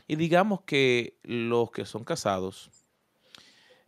Y 0.07 0.15
digamos 0.15 0.61
que 0.61 1.17
los 1.23 1.69
que 1.71 1.83
son 1.83 2.05
casados, 2.05 2.71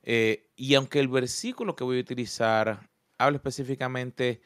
eh, 0.03 0.49
y 0.57 0.75
aunque 0.75 0.99
el 0.99 1.07
versículo 1.07 1.77
que 1.77 1.85
voy 1.85 1.99
a 1.99 2.01
utilizar 2.01 2.89
habla 3.17 3.37
específicamente 3.37 4.41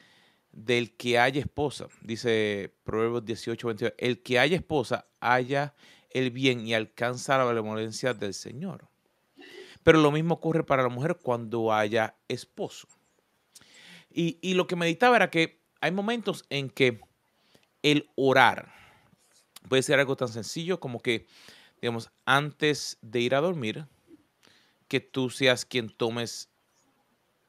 del 0.52 0.96
que 0.96 1.18
haya 1.18 1.42
esposa, 1.42 1.88
dice 2.04 2.76
Proverbios 2.84 3.26
18, 3.26 3.68
22, 3.68 3.94
el 3.98 4.22
que 4.22 4.38
haya 4.38 4.56
esposa 4.56 5.08
haya 5.20 5.74
el 6.14 6.32
bien 6.32 6.66
y 6.68 6.74
alcanza 6.74 7.38
la 7.38 7.46
benevolencia 7.46 8.14
del 8.14 8.34
Señor. 8.34 8.88
Pero 9.84 10.00
lo 10.00 10.12
mismo 10.12 10.36
ocurre 10.36 10.64
para 10.64 10.84
la 10.84 10.90
mujer 10.90 11.18
cuando 11.22 11.74
haya 11.74 12.16
esposo. 12.28 12.88
Y, 14.14 14.54
lo 14.56 14.68
que 14.68 14.76
meditaba 14.76 15.16
era 15.16 15.30
que 15.30 15.62
hay 15.80 15.92
momentos 15.92 16.46
en 16.50 16.70
que 16.70 17.00
el 17.82 18.10
orar 18.16 18.74
puede 19.70 19.84
ser 19.84 20.00
algo 20.00 20.18
tan 20.18 20.28
sencillo 20.28 20.80
como 20.80 21.00
que, 21.00 21.28
digamos, 21.82 22.12
antes 22.26 22.98
de 23.02 23.22
ir 23.22 23.36
a 23.36 23.42
dormir, 23.42 23.86
que 24.90 25.00
tú 25.00 25.30
seas 25.30 25.64
quien 25.66 25.90
tomes 25.90 26.50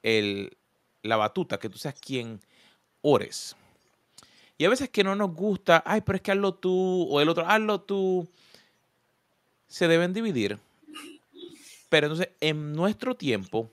el, 0.04 0.56
la 1.02 1.16
batuta, 1.16 1.58
que 1.58 1.68
tú 1.68 1.78
seas 1.78 1.98
quien 1.98 2.40
ores. 3.00 3.56
Y 4.56 4.64
a 4.64 4.68
veces 4.68 4.88
que 4.90 5.02
no 5.02 5.16
nos 5.16 5.34
gusta, 5.34 5.82
ay, 5.84 6.02
pero 6.02 6.16
es 6.16 6.22
que 6.22 6.30
hazlo 6.30 6.54
tú, 6.54 7.08
o 7.10 7.20
el 7.20 7.28
otro, 7.28 7.44
hazlo 7.48 7.80
tú, 7.80 8.30
se 9.72 9.88
deben 9.88 10.12
dividir. 10.12 10.58
Pero 11.88 12.08
entonces, 12.08 12.28
en 12.40 12.74
nuestro 12.74 13.16
tiempo, 13.16 13.70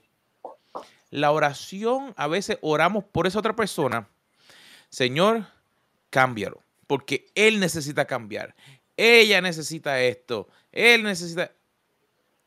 la 1.10 1.30
oración, 1.30 2.14
a 2.16 2.26
veces 2.26 2.56
oramos 2.62 3.04
por 3.04 3.26
esa 3.26 3.38
otra 3.38 3.54
persona. 3.54 4.08
Señor, 4.88 5.44
cámbialo, 6.08 6.62
porque 6.86 7.26
Él 7.34 7.60
necesita 7.60 8.06
cambiar. 8.06 8.54
Ella 8.96 9.42
necesita 9.42 10.00
esto. 10.00 10.48
Él 10.72 11.02
necesita 11.02 11.52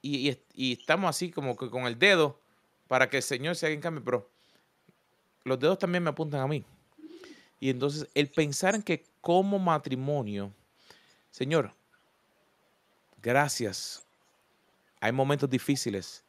y, 0.01 0.35
estamos 0.55 1.11
así 1.11 1.29
como 1.29 1.55
que 1.55 1.69
con 1.69 1.85
el 1.85 1.99
dedo 1.99 2.39
para 2.87 3.07
que 3.07 3.17
el 3.17 3.23
Señor 3.23 3.55
se 3.55 3.67
haga 3.67 3.75
en 3.75 3.81
cambio, 3.81 4.03
pero 4.03 4.29
los 5.43 5.59
dedos 5.59 5.77
también 5.77 6.03
me 6.03 6.09
apuntan 6.09 6.41
a 6.41 6.47
mí. 6.47 6.65
Y 7.59 7.69
entonces 7.69 8.09
el 8.15 8.29
pensar 8.29 8.73
en 8.73 8.81
que 8.81 9.05
como 9.21 9.59
matrimonio, 9.59 10.51
Señor, 11.29 11.71
gracias, 13.23 14.05
hay 14.99 15.11
momentos 15.11 15.49
difíciles, 15.49 16.23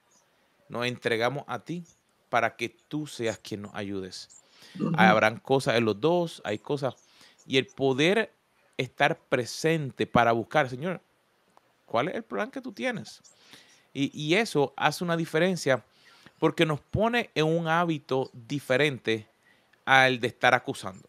nos 0.68 0.86
entregamos 0.86 1.44
a 1.46 1.58
ti 1.58 1.84
para 2.30 2.56
que 2.56 2.70
tú 2.88 3.06
seas 3.06 3.38
quien 3.38 3.62
nos 3.62 3.74
ayudes. 3.74 4.28
Habrán 4.96 5.38
cosas 5.38 5.76
en 5.76 5.84
los 5.84 6.00
dos, 6.00 6.40
hay 6.44 6.58
cosas, 6.58 6.94
y 7.46 7.58
el 7.58 7.66
poder 7.66 8.32
estar 8.78 9.18
presente 9.18 10.06
para 10.06 10.32
buscar, 10.32 10.70
Señor, 10.70 11.00
¿cuál 11.84 12.08
es 12.08 12.14
el 12.14 12.24
plan 12.24 12.50
que 12.50 12.60
tú 12.60 12.72
tienes? 12.72 13.20
Y, 13.92 14.34
eso 14.34 14.74
hace 14.76 15.04
una 15.04 15.16
diferencia 15.16 15.84
porque 16.40 16.66
nos 16.66 16.80
pone 16.80 17.30
en 17.36 17.46
un 17.46 17.68
hábito 17.68 18.28
diferente 18.32 19.28
al 19.84 20.18
de 20.18 20.26
estar 20.26 20.52
acusando. 20.52 21.08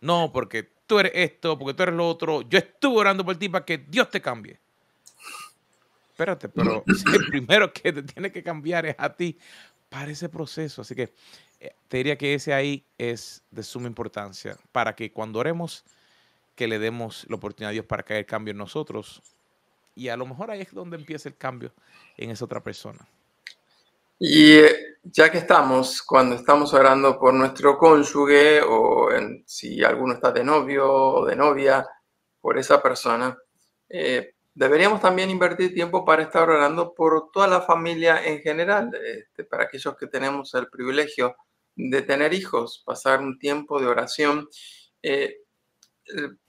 No, 0.00 0.32
porque 0.32 0.68
tú 0.88 0.98
eres 0.98 1.12
esto, 1.14 1.56
porque 1.56 1.74
tú 1.74 1.84
eres 1.84 1.94
lo 1.94 2.08
otro. 2.08 2.42
Yo 2.42 2.58
estuve 2.58 2.98
orando 2.98 3.24
por 3.24 3.36
ti 3.36 3.48
para 3.48 3.64
que 3.64 3.78
Dios 3.78 4.10
te 4.10 4.20
cambie. 4.20 4.58
Espérate, 6.18 6.48
pero 6.48 6.82
el 7.14 7.26
primero 7.28 7.72
que 7.72 7.92
te 7.92 8.02
tiene 8.02 8.32
que 8.32 8.42
cambiar 8.42 8.84
es 8.86 8.96
a 8.98 9.14
ti 9.14 9.38
para 9.88 10.10
ese 10.10 10.28
proceso. 10.28 10.82
Así 10.82 10.96
que 10.96 11.12
eh, 11.60 11.70
te 11.86 11.98
diría 11.98 12.18
que 12.18 12.34
ese 12.34 12.52
ahí 12.52 12.84
es 12.98 13.44
de 13.52 13.62
suma 13.62 13.86
importancia 13.86 14.56
para 14.72 14.96
que 14.96 15.12
cuando 15.12 15.38
oremos, 15.38 15.84
que 16.56 16.66
le 16.66 16.80
demos 16.80 17.24
la 17.28 17.36
oportunidad 17.36 17.68
a 17.68 17.72
Dios 17.72 17.86
para 17.86 18.02
que 18.02 18.14
haya 18.14 18.18
el 18.18 18.26
cambio 18.26 18.50
en 18.50 18.58
nosotros 18.58 19.22
y 19.94 20.08
a 20.08 20.16
lo 20.16 20.26
mejor 20.26 20.50
ahí 20.50 20.62
es 20.62 20.74
donde 20.74 20.96
empieza 20.96 21.28
el 21.28 21.36
cambio 21.36 21.72
en 22.16 22.30
esa 22.30 22.46
otra 22.46 22.60
persona. 22.64 22.98
Y 24.18 24.54
eh, 24.54 24.96
ya 25.04 25.30
que 25.30 25.38
estamos, 25.38 26.02
cuando 26.02 26.34
estamos 26.34 26.74
orando 26.74 27.16
por 27.16 27.32
nuestro 27.32 27.78
cónyuge 27.78 28.60
o 28.60 29.08
si 29.46 29.84
alguno 29.84 30.14
está 30.14 30.32
de 30.32 30.42
novio 30.42 30.92
o 30.92 31.24
de 31.24 31.36
novia 31.36 31.86
por 32.40 32.58
esa 32.58 32.82
persona, 32.82 33.38
eh, 33.88 34.34
deberíamos 34.58 35.00
también 35.00 35.30
invertir 35.30 35.72
tiempo 35.72 36.04
para 36.04 36.24
estar 36.24 36.50
orando 36.50 36.92
por 36.92 37.30
toda 37.30 37.46
la 37.46 37.60
familia 37.60 38.26
en 38.26 38.40
general, 38.40 38.90
este, 39.04 39.44
para 39.44 39.64
aquellos 39.64 39.96
que 39.96 40.08
tenemos 40.08 40.52
el 40.54 40.68
privilegio 40.68 41.36
de 41.76 42.02
tener 42.02 42.34
hijos, 42.34 42.82
pasar 42.84 43.20
un 43.20 43.38
tiempo 43.38 43.80
de 43.80 43.86
oración. 43.86 44.48
Eh, 45.00 45.42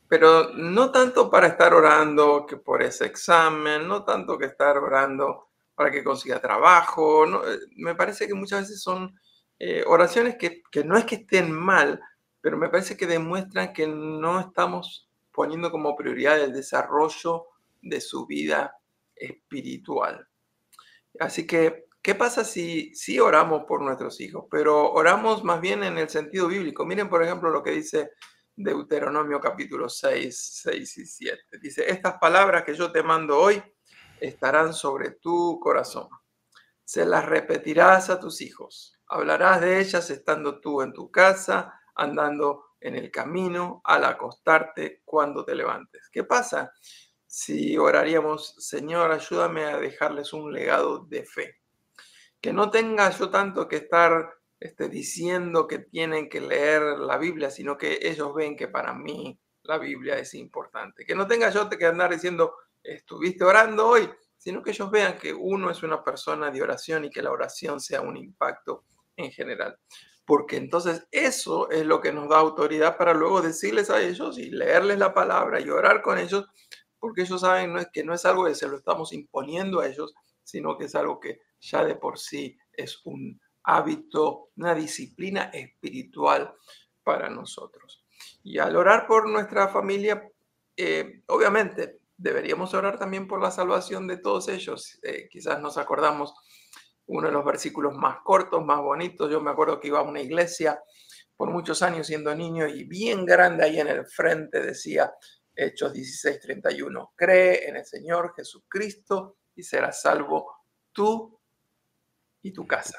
pero 0.08 0.50
no 0.56 0.92
tanto 0.92 1.30
para 1.30 1.46
estar 1.50 1.72
orando 1.72 2.48
que 2.48 2.58
por 2.58 2.82
ese 2.82 3.06
examen, 3.06 3.88
no 3.88 4.04
tanto 4.04 4.40
que 4.40 4.48
estar 4.48 4.76
orando 4.80 5.50
para 5.76 5.92
que 5.92 6.04
consiga 6.04 6.42
trabajo. 6.42 7.26
Eh, 7.48 7.60
me 7.76 7.94
parece 7.94 8.28
que 8.28 8.34
muchas 8.34 8.62
veces 8.62 8.82
son 8.82 9.20
eh, 9.60 9.84
oraciones 9.86 10.36
que, 10.36 10.64
que 10.72 10.84
no 10.84 10.98
es 10.98 11.06
que 11.06 11.16
estén 11.16 11.52
mal, 11.52 12.02
pero 12.42 12.58
me 12.58 12.70
parece 12.70 12.98
que 12.98 13.06
demuestran 13.06 13.72
que 13.72 13.86
no 13.86 14.40
estamos 14.40 15.08
poniendo 15.32 15.70
como 15.70 15.96
prioridad 15.96 16.40
el 16.40 16.54
desarrollo 16.54 17.46
de 17.82 18.02
su 18.02 18.26
vida 18.26 18.76
espiritual. 19.16 20.28
Así 21.20 21.46
que, 21.46 21.86
¿qué 22.02 22.16
pasa 22.16 22.44
si, 22.44 22.94
si 22.96 23.20
oramos 23.20 23.64
por 23.68 23.82
nuestros 23.82 24.20
hijos? 24.22 24.46
Pero 24.50 24.92
oramos 24.92 25.44
más 25.44 25.60
bien 25.62 25.84
en 25.84 25.98
el 25.98 26.10
sentido 26.10 26.48
bíblico. 26.48 26.86
Miren, 26.86 27.10
por 27.10 27.24
ejemplo, 27.24 27.50
lo 27.50 27.64
que 27.64 27.72
dice 27.72 28.12
Deuteronomio 28.56 29.40
capítulo 29.40 29.88
6, 29.88 30.62
6 30.64 30.98
y 30.98 31.06
7. 31.06 31.42
Dice, 31.62 31.90
estas 31.90 32.18
palabras 32.20 32.64
que 32.64 32.76
yo 32.76 32.92
te 32.92 33.04
mando 33.04 33.40
hoy 33.40 33.64
estarán 34.20 34.74
sobre 34.74 35.12
tu 35.12 35.60
corazón. 35.62 36.10
Se 36.84 37.06
las 37.06 37.26
repetirás 37.26 38.10
a 38.10 38.20
tus 38.20 38.42
hijos. 38.42 39.00
Hablarás 39.08 39.62
de 39.62 39.80
ellas 39.80 40.10
estando 40.10 40.60
tú 40.60 40.82
en 40.82 40.92
tu 40.92 41.10
casa, 41.10 41.80
andando 41.96 42.66
en 42.82 42.96
el 42.96 43.12
camino, 43.12 43.82
al 43.86 44.04
acostarte, 44.04 45.02
cuando 45.06 45.46
te 45.46 45.56
levantes. 45.56 46.10
¿Qué 46.12 46.26
pasa 46.26 46.74
si 47.32 47.78
oraríamos, 47.78 48.56
Señor, 48.58 49.12
ayúdame 49.12 49.64
a 49.66 49.78
dejarles 49.78 50.34
un 50.34 50.52
legado 50.52 51.06
de 51.06 51.24
fe? 51.24 51.60
Que 52.42 52.52
no 52.52 52.72
tenga 52.72 53.12
yo 53.12 53.30
tanto 53.30 53.68
que 53.68 53.76
estar 53.76 54.34
este, 54.60 54.90
diciendo 54.90 55.68
que 55.68 55.78
tienen 55.78 56.28
que 56.28 56.42
leer 56.42 56.82
la 56.82 57.20
Biblia, 57.20 57.52
sino 57.52 57.78
que 57.78 58.00
ellos 58.02 58.34
ven 58.34 58.58
que 58.58 58.68
para 58.68 58.96
mí 58.96 59.40
la 59.62 59.78
Biblia 59.78 60.18
es 60.18 60.34
importante. 60.34 61.06
Que 61.06 61.14
no 61.14 61.28
tenga 61.28 61.52
yo 61.52 61.70
que 61.70 61.86
andar 61.86 62.12
diciendo, 62.12 62.56
estuviste 62.82 63.44
orando 63.44 63.88
hoy, 63.88 64.10
sino 64.36 64.64
que 64.64 64.72
ellos 64.72 64.90
vean 64.90 65.20
que 65.20 65.32
uno 65.32 65.70
es 65.70 65.84
una 65.84 66.04
persona 66.04 66.50
de 66.50 66.64
oración 66.64 67.06
y 67.06 67.12
que 67.12 67.22
la 67.22 67.32
oración 67.32 67.80
sea 67.80 68.02
un 68.02 68.18
impacto 68.18 68.86
en 69.16 69.32
general. 69.32 69.78
Porque 70.26 70.58
entonces 70.58 71.08
eso 71.12 71.70
es 71.70 71.86
lo 71.86 72.02
que 72.02 72.12
nos 72.12 72.28
da 72.28 72.40
autoridad 72.40 72.98
para 72.98 73.14
luego 73.14 73.44
decirles 73.44 73.92
a 73.92 74.02
ellos 74.02 74.40
y 74.40 74.50
leerles 74.50 74.98
la 74.98 75.14
palabra 75.14 75.62
y 75.62 75.70
orar 75.70 76.02
con 76.02 76.18
ellos, 76.18 76.48
porque 77.00 77.22
ellos 77.22 77.42
saben 77.42 77.74
no 77.74 77.80
es, 77.80 77.88
que 77.92 78.04
no 78.04 78.14
es 78.14 78.26
algo 78.26 78.46
que 78.46 78.56
se 78.56 78.68
lo 78.68 78.78
estamos 78.78 79.14
imponiendo 79.14 79.80
a 79.80 79.88
ellos, 79.88 80.14
sino 80.44 80.78
que 80.78 80.86
es 80.86 80.96
algo 80.96 81.20
que 81.20 81.40
ya 81.60 81.84
de 81.84 81.96
por 81.96 82.18
sí 82.20 82.58
es 82.72 83.02
un 83.06 83.40
hábito, 83.64 84.50
una 84.56 84.74
disciplina 84.74 85.52
espiritual 85.54 86.54
para 87.04 87.30
nosotros. 87.30 88.04
Y 88.44 88.58
al 88.58 88.76
orar 88.76 89.08
por 89.08 89.30
nuestra 89.30 89.70
familia, 89.70 90.28
eh, 90.76 91.22
obviamente 91.28 92.00
deberíamos 92.18 92.74
orar 92.74 93.00
también 93.00 93.28
por 93.28 93.42
la 93.42 93.52
salvación 93.52 94.08
de 94.08 94.18
todos 94.18 94.50
ellos. 94.50 95.00
Eh, 95.04 95.28
quizás 95.30 95.62
nos 95.62 95.78
acordamos 95.78 96.34
uno 97.06 97.28
de 97.28 97.34
los 97.34 97.46
versículos 97.46 97.96
más 97.96 98.18
cortos, 98.24 98.64
más 98.64 98.82
bonitos. 98.82 99.32
Yo 99.32 99.42
me 99.42 99.52
acuerdo 99.52 99.80
que 99.80 99.88
iba 99.88 100.00
a 100.00 100.04
una 100.04 100.22
iglesia 100.22 100.82
por 101.36 101.52
muchos 101.52 101.82
años 101.82 102.08
siendo 102.08 102.36
niño 102.36 102.68
y 102.68 102.84
bien 102.84 103.26
grande 103.26 103.64
ahí 103.64 103.80
en 103.80 103.88
el 103.88 104.06
frente 104.06 104.60
decía 104.62 105.12
Hechos 105.60 105.94
16:31, 105.94 107.12
cree 107.16 107.68
en 107.68 107.76
el 107.76 107.86
Señor 107.86 108.34
Jesucristo 108.34 109.40
y 109.56 109.64
serás 109.64 110.02
salvo 110.02 110.56
tú 110.94 111.38
y 112.42 112.54
tu 112.54 112.66
casa. 112.66 112.98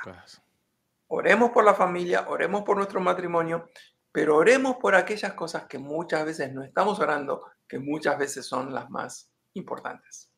Oremos 1.06 1.50
por 1.50 1.64
la 1.64 1.74
familia, 1.74 2.28
oremos 2.28 2.62
por 2.62 2.76
nuestro 2.76 3.00
matrimonio, 3.00 3.70
pero 4.12 4.36
oremos 4.36 4.76
por 4.76 4.94
aquellas 4.94 5.32
cosas 5.32 5.64
que 5.64 5.78
muchas 5.78 6.24
veces 6.26 6.52
no 6.52 6.62
estamos 6.62 7.00
orando, 7.00 7.50
que 7.66 7.78
muchas 7.78 8.18
veces 8.18 8.46
son 8.46 8.74
las 8.74 8.90
más 8.90 9.30
importantes. 9.54 10.30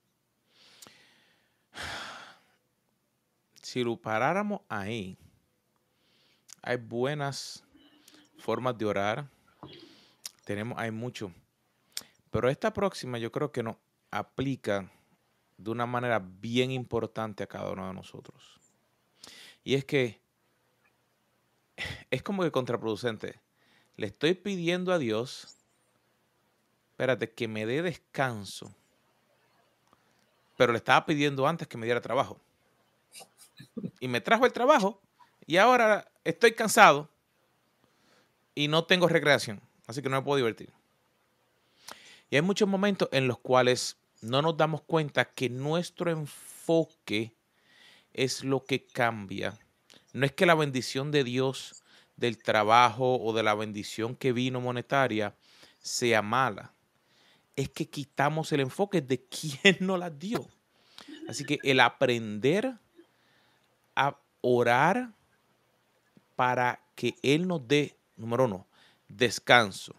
Si 3.60 3.82
lo 3.82 3.96
paráramos 3.96 4.60
ahí, 4.68 5.18
hay 6.62 6.76
buenas 6.76 7.64
formas 8.38 8.78
de 8.78 8.84
orar. 8.84 9.28
Tenemos, 10.44 10.78
hay 10.78 10.90
mucho. 10.90 11.32
Pero 12.32 12.48
esta 12.48 12.72
próxima 12.72 13.18
yo 13.18 13.30
creo 13.30 13.52
que 13.52 13.62
nos 13.62 13.76
aplica 14.10 14.90
de 15.58 15.70
una 15.70 15.84
manera 15.84 16.18
bien 16.18 16.70
importante 16.70 17.42
a 17.42 17.46
cada 17.46 17.70
uno 17.70 17.86
de 17.86 17.92
nosotros. 17.92 18.58
Y 19.62 19.74
es 19.74 19.84
que 19.84 20.18
es 22.10 22.22
como 22.22 22.42
que 22.42 22.50
contraproducente. 22.50 23.38
Le 23.96 24.06
estoy 24.06 24.32
pidiendo 24.32 24.94
a 24.94 24.98
Dios, 24.98 25.58
espérate, 26.92 27.30
que 27.30 27.48
me 27.48 27.66
dé 27.66 27.82
descanso. 27.82 28.74
Pero 30.56 30.72
le 30.72 30.78
estaba 30.78 31.04
pidiendo 31.04 31.46
antes 31.46 31.68
que 31.68 31.76
me 31.76 31.84
diera 31.84 32.00
trabajo. 32.00 32.40
Y 34.00 34.08
me 34.08 34.22
trajo 34.22 34.46
el 34.46 34.54
trabajo 34.54 35.02
y 35.46 35.58
ahora 35.58 36.10
estoy 36.24 36.52
cansado 36.52 37.10
y 38.54 38.68
no 38.68 38.86
tengo 38.86 39.06
recreación. 39.06 39.60
Así 39.86 40.00
que 40.00 40.08
no 40.08 40.16
me 40.16 40.22
puedo 40.22 40.38
divertir. 40.38 40.72
Y 42.32 42.36
hay 42.36 42.42
muchos 42.42 42.66
momentos 42.66 43.10
en 43.12 43.28
los 43.28 43.38
cuales 43.38 43.98
no 44.22 44.40
nos 44.40 44.56
damos 44.56 44.80
cuenta 44.80 45.26
que 45.26 45.50
nuestro 45.50 46.10
enfoque 46.10 47.34
es 48.14 48.42
lo 48.42 48.64
que 48.64 48.86
cambia. 48.86 49.58
No 50.14 50.24
es 50.24 50.32
que 50.32 50.46
la 50.46 50.54
bendición 50.54 51.10
de 51.10 51.24
Dios 51.24 51.84
del 52.16 52.38
trabajo 52.38 53.20
o 53.20 53.34
de 53.34 53.42
la 53.42 53.54
bendición 53.54 54.16
que 54.16 54.32
vino 54.32 54.62
monetaria 54.62 55.36
sea 55.78 56.22
mala. 56.22 56.72
Es 57.54 57.68
que 57.68 57.90
quitamos 57.90 58.50
el 58.52 58.60
enfoque 58.60 59.02
de 59.02 59.22
quién 59.24 59.76
nos 59.80 59.98
la 59.98 60.08
dio. 60.08 60.48
Así 61.28 61.44
que 61.44 61.58
el 61.62 61.80
aprender 61.80 62.78
a 63.94 64.18
orar 64.40 65.12
para 66.34 66.80
que 66.94 67.14
Él 67.22 67.46
nos 67.46 67.68
dé, 67.68 67.94
número 68.16 68.46
uno, 68.46 68.66
descanso. 69.06 69.94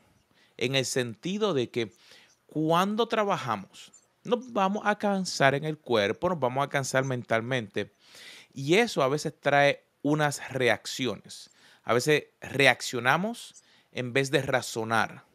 En 0.57 0.73
el 0.73 0.85
sentido 0.85 1.53
de 1.53 1.69
que 1.69 1.91
cuando 2.53 3.07
trabajamos, 3.07 3.91
nos 4.23 4.53
vamos 4.53 4.83
a 4.85 4.95
cansar 4.95 5.55
en 5.55 5.65
el 5.65 5.79
cuerpo, 5.79 6.29
nos 6.29 6.39
vamos 6.39 6.63
a 6.63 6.69
cansar 6.69 7.03
mentalmente. 7.03 7.91
Y 8.53 8.75
eso 8.75 9.01
a 9.01 9.07
veces 9.07 9.33
trae 9.39 9.83
unas 10.03 10.51
reacciones. 10.51 11.49
A 11.81 11.95
veces 11.95 12.25
reaccionamos 12.41 13.55
en 13.91 14.13
vez 14.13 14.29
de 14.29 14.43
razonar 14.43 15.25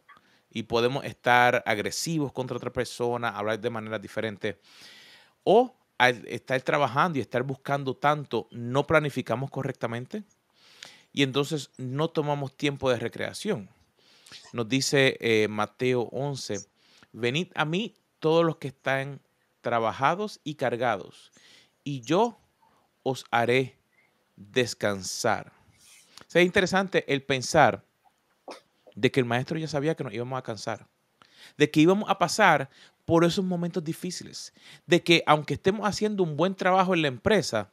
y 0.49 0.63
podemos 0.63 1.05
estar 1.05 1.65
agresivos 1.67 2.33
contra 2.33 2.57
otra 2.57 2.73
persona, 2.73 3.31
hablar 3.31 3.59
de 3.59 3.71
manera 3.71 3.99
diferente. 3.99 4.61
O 5.43 5.75
al 5.99 6.25
estar 6.29 6.63
trabajando 6.63 7.19
y 7.19 7.21
estar 7.21 7.43
buscando 7.43 7.97
tanto, 7.97 8.47
no 8.53 8.87
planificamos 8.87 9.51
correctamente 9.51 10.23
y 11.13 11.25
entonces 11.25 11.71
no 11.79 12.11
tomamos 12.11 12.57
tiempo 12.57 12.89
de 12.89 13.01
recreación. 13.01 13.69
Nos 14.53 14.69
dice 14.69 15.17
eh, 15.19 15.49
Mateo 15.49 16.03
11, 16.13 16.78
venid 17.19 17.49
a 17.55 17.65
mí 17.65 17.97
todos 18.19 18.45
los 18.45 18.57
que 18.57 18.69
están 18.69 19.21
trabajados 19.61 20.41
y 20.45 20.55
cargados, 20.55 21.33
y 21.85 22.01
yo 22.01 22.41
os 23.03 23.25
haré 23.31 23.79
descansar. 24.37 25.53
O 26.35 26.39
interesante 26.39 27.05
el 27.13 27.23
pensar 27.23 27.85
de 28.95 29.11
que 29.11 29.21
el 29.21 29.27
maestro 29.27 29.59
ya 29.59 29.69
sabía 29.69 29.95
que 29.95 30.05
nos 30.05 30.13
íbamos 30.13 30.39
a 30.39 30.43
cansar, 30.43 30.87
de 31.57 31.71
que 31.71 31.81
íbamos 31.81 32.09
a 32.09 32.19
pasar 32.19 32.69
por 33.05 33.25
esos 33.25 33.45
momentos 33.45 33.83
difíciles, 33.83 34.53
de 34.87 35.03
que 35.03 35.23
aunque 35.27 35.55
estemos 35.55 35.87
haciendo 35.89 36.23
un 36.23 36.37
buen 36.37 36.55
trabajo 36.55 36.95
en 36.95 37.03
la 37.03 37.09
empresa, 37.09 37.73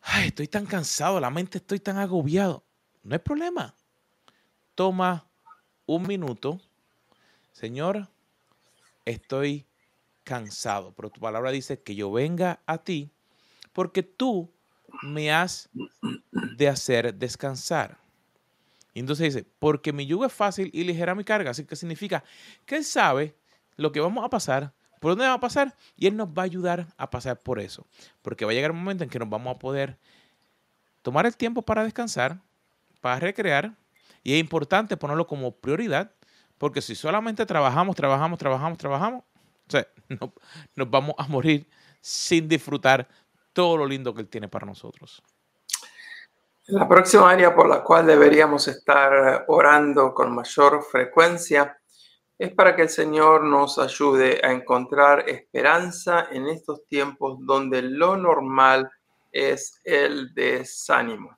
ay, 0.00 0.28
estoy 0.28 0.46
tan 0.48 0.66
cansado, 0.66 1.18
la 1.18 1.30
mente 1.30 1.58
estoy 1.58 1.80
tan 1.80 1.98
agobiado. 1.98 2.64
No 3.02 3.14
hay 3.14 3.18
problema. 3.18 3.74
Toma 4.74 5.26
un 5.86 6.06
minuto. 6.06 6.60
Señor, 7.62 8.08
estoy 9.04 9.64
cansado, 10.24 10.92
pero 10.96 11.10
tu 11.10 11.20
palabra 11.20 11.52
dice 11.52 11.80
que 11.80 11.94
yo 11.94 12.10
venga 12.10 12.58
a 12.66 12.78
ti 12.78 13.08
porque 13.72 14.02
tú 14.02 14.50
me 15.04 15.30
has 15.30 15.70
de 16.56 16.66
hacer 16.66 17.14
descansar. 17.14 17.98
Y 18.94 18.98
entonces 18.98 19.32
dice, 19.32 19.46
porque 19.60 19.92
mi 19.92 20.06
yugo 20.06 20.26
es 20.26 20.32
fácil 20.32 20.70
y 20.74 20.82
ligera 20.82 21.14
mi 21.14 21.22
carga. 21.22 21.52
Así 21.52 21.64
que 21.64 21.76
significa 21.76 22.24
que 22.66 22.74
Él 22.74 22.84
sabe 22.84 23.32
lo 23.76 23.92
que 23.92 24.00
vamos 24.00 24.24
a 24.24 24.28
pasar, 24.28 24.72
por 24.98 25.12
dónde 25.12 25.28
va 25.28 25.34
a 25.34 25.40
pasar, 25.40 25.76
y 25.94 26.08
Él 26.08 26.16
nos 26.16 26.30
va 26.30 26.42
a 26.42 26.46
ayudar 26.46 26.88
a 26.96 27.10
pasar 27.10 27.38
por 27.38 27.60
eso. 27.60 27.86
Porque 28.22 28.44
va 28.44 28.50
a 28.50 28.54
llegar 28.54 28.72
un 28.72 28.78
momento 28.78 29.04
en 29.04 29.10
que 29.10 29.20
nos 29.20 29.30
vamos 29.30 29.54
a 29.54 29.58
poder 29.60 29.96
tomar 31.02 31.26
el 31.26 31.36
tiempo 31.36 31.62
para 31.62 31.84
descansar, 31.84 32.40
para 33.00 33.20
recrear, 33.20 33.76
y 34.24 34.32
es 34.32 34.40
importante 34.40 34.96
ponerlo 34.96 35.28
como 35.28 35.52
prioridad, 35.52 36.10
porque 36.62 36.80
si 36.80 36.94
solamente 36.94 37.44
trabajamos, 37.44 37.96
trabajamos, 37.96 38.38
trabajamos, 38.38 38.78
trabajamos, 38.78 39.24
nos 40.76 40.88
vamos 40.88 41.16
a 41.18 41.26
morir 41.26 41.68
sin 42.00 42.46
disfrutar 42.46 43.08
todo 43.52 43.78
lo 43.78 43.84
lindo 43.84 44.14
que 44.14 44.20
Él 44.20 44.28
tiene 44.28 44.46
para 44.46 44.64
nosotros. 44.64 45.20
La 46.68 46.86
próxima 46.86 47.28
área 47.28 47.52
por 47.52 47.68
la 47.68 47.82
cual 47.82 48.06
deberíamos 48.06 48.68
estar 48.68 49.44
orando 49.48 50.14
con 50.14 50.32
mayor 50.32 50.84
frecuencia 50.84 51.76
es 52.38 52.54
para 52.54 52.76
que 52.76 52.82
el 52.82 52.90
Señor 52.90 53.42
nos 53.42 53.80
ayude 53.80 54.40
a 54.44 54.52
encontrar 54.52 55.28
esperanza 55.28 56.28
en 56.30 56.46
estos 56.46 56.86
tiempos 56.86 57.38
donde 57.40 57.82
lo 57.82 58.16
normal 58.16 58.88
es 59.32 59.80
el 59.82 60.32
desánimo. 60.32 61.36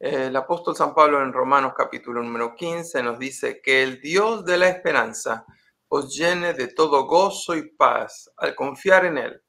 El 0.00 0.36
apóstol 0.36 0.76
San 0.76 0.94
Pablo 0.94 1.20
en 1.20 1.32
Romanos 1.32 1.72
capítulo 1.76 2.22
número 2.22 2.54
15 2.54 3.02
nos 3.02 3.18
dice 3.18 3.60
que 3.60 3.82
el 3.82 4.00
Dios 4.00 4.44
de 4.44 4.56
la 4.56 4.68
esperanza 4.68 5.44
os 5.88 6.16
llene 6.16 6.54
de 6.54 6.68
todo 6.68 7.04
gozo 7.04 7.56
y 7.56 7.70
paz 7.70 8.30
al 8.36 8.54
confiar 8.54 9.06
en 9.06 9.18
Él 9.18 9.42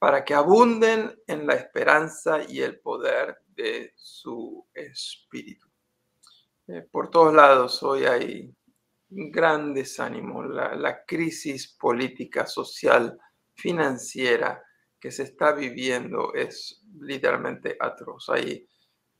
para 0.00 0.24
que 0.24 0.34
abunden 0.34 1.16
en 1.28 1.46
la 1.46 1.54
esperanza 1.54 2.42
y 2.42 2.62
el 2.62 2.80
poder 2.80 3.42
de 3.46 3.92
su 3.94 4.66
espíritu. 4.74 5.68
Eh, 6.66 6.82
por 6.90 7.08
todos 7.08 7.32
lados 7.32 7.80
hoy 7.84 8.04
hay 8.04 8.52
gran 9.08 9.72
desánimo, 9.72 10.42
la, 10.42 10.74
la 10.74 11.04
crisis 11.04 11.76
política, 11.78 12.44
social, 12.46 13.16
financiera 13.54 14.64
que 14.98 15.12
se 15.12 15.22
está 15.22 15.52
viviendo 15.52 16.34
es 16.34 16.82
literalmente 16.98 17.76
atroz. 17.78 18.28
Hay 18.30 18.66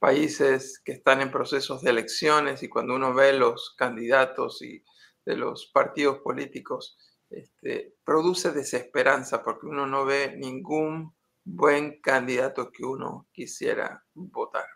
países 0.02 0.82
que 0.84 0.90
están 0.90 1.20
en 1.20 1.30
procesos 1.30 1.80
de 1.80 1.90
elecciones 1.90 2.64
y 2.64 2.68
cuando 2.68 2.96
uno 2.96 3.14
ve 3.14 3.34
los 3.34 3.76
candidatos 3.78 4.60
y 4.60 4.82
de 5.24 5.36
los 5.36 5.70
partidos 5.72 6.18
políticos, 6.18 6.98
este, 7.30 7.94
produce 8.04 8.50
desesperanza 8.50 9.44
porque 9.44 9.68
uno 9.68 9.86
no 9.86 10.04
ve 10.04 10.34
ningún 10.36 11.14
buen 11.44 12.00
candidato 12.00 12.72
que 12.72 12.84
uno 12.84 13.28
quisiera 13.30 14.04
votar. 14.14 14.66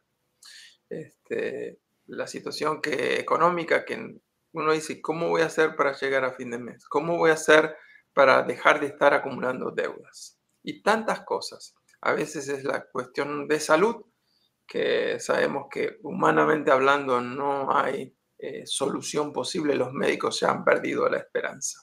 Este, 0.88 1.80
la 2.06 2.28
situación 2.28 2.80
que, 2.80 3.18
económica 3.18 3.84
que 3.84 4.20
uno 4.52 4.72
dice, 4.72 5.02
¿cómo 5.02 5.28
voy 5.30 5.42
a 5.42 5.46
hacer 5.46 5.74
para 5.74 5.92
llegar 5.98 6.24
a 6.24 6.34
fin 6.34 6.52
de 6.52 6.58
mes? 6.58 6.86
¿Cómo 6.86 7.16
voy 7.16 7.30
a 7.30 7.34
hacer 7.34 7.74
para 8.14 8.44
dejar 8.44 8.78
de 8.78 8.86
estar 8.86 9.12
acumulando 9.12 9.72
deudas? 9.72 10.38
Y 10.62 10.84
tantas 10.84 11.22
cosas. 11.22 11.74
A 12.00 12.12
veces 12.12 12.46
es 12.46 12.62
la 12.62 12.86
cuestión 12.92 13.48
de 13.48 13.58
salud, 13.58 14.04
que 14.66 15.20
sabemos 15.20 15.66
que 15.70 15.98
humanamente 16.02 16.70
hablando 16.70 17.20
no 17.20 17.74
hay 17.76 18.16
eh, 18.38 18.66
solución 18.66 19.32
posible, 19.32 19.74
los 19.74 19.92
médicos 19.92 20.38
se 20.38 20.46
han 20.46 20.64
perdido 20.64 21.08
la 21.08 21.18
esperanza. 21.18 21.80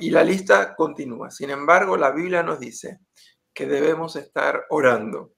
Y, 0.00 0.10
la 0.10 0.24
lista 0.24 0.74
continúa. 0.74 1.30
Sin 1.30 1.50
embargo, 1.50 1.98
la 1.98 2.10
Biblia 2.10 2.42
nos 2.42 2.58
dice 2.58 3.00
que 3.52 3.66
debemos 3.66 4.16
estar 4.16 4.64
orando 4.70 5.34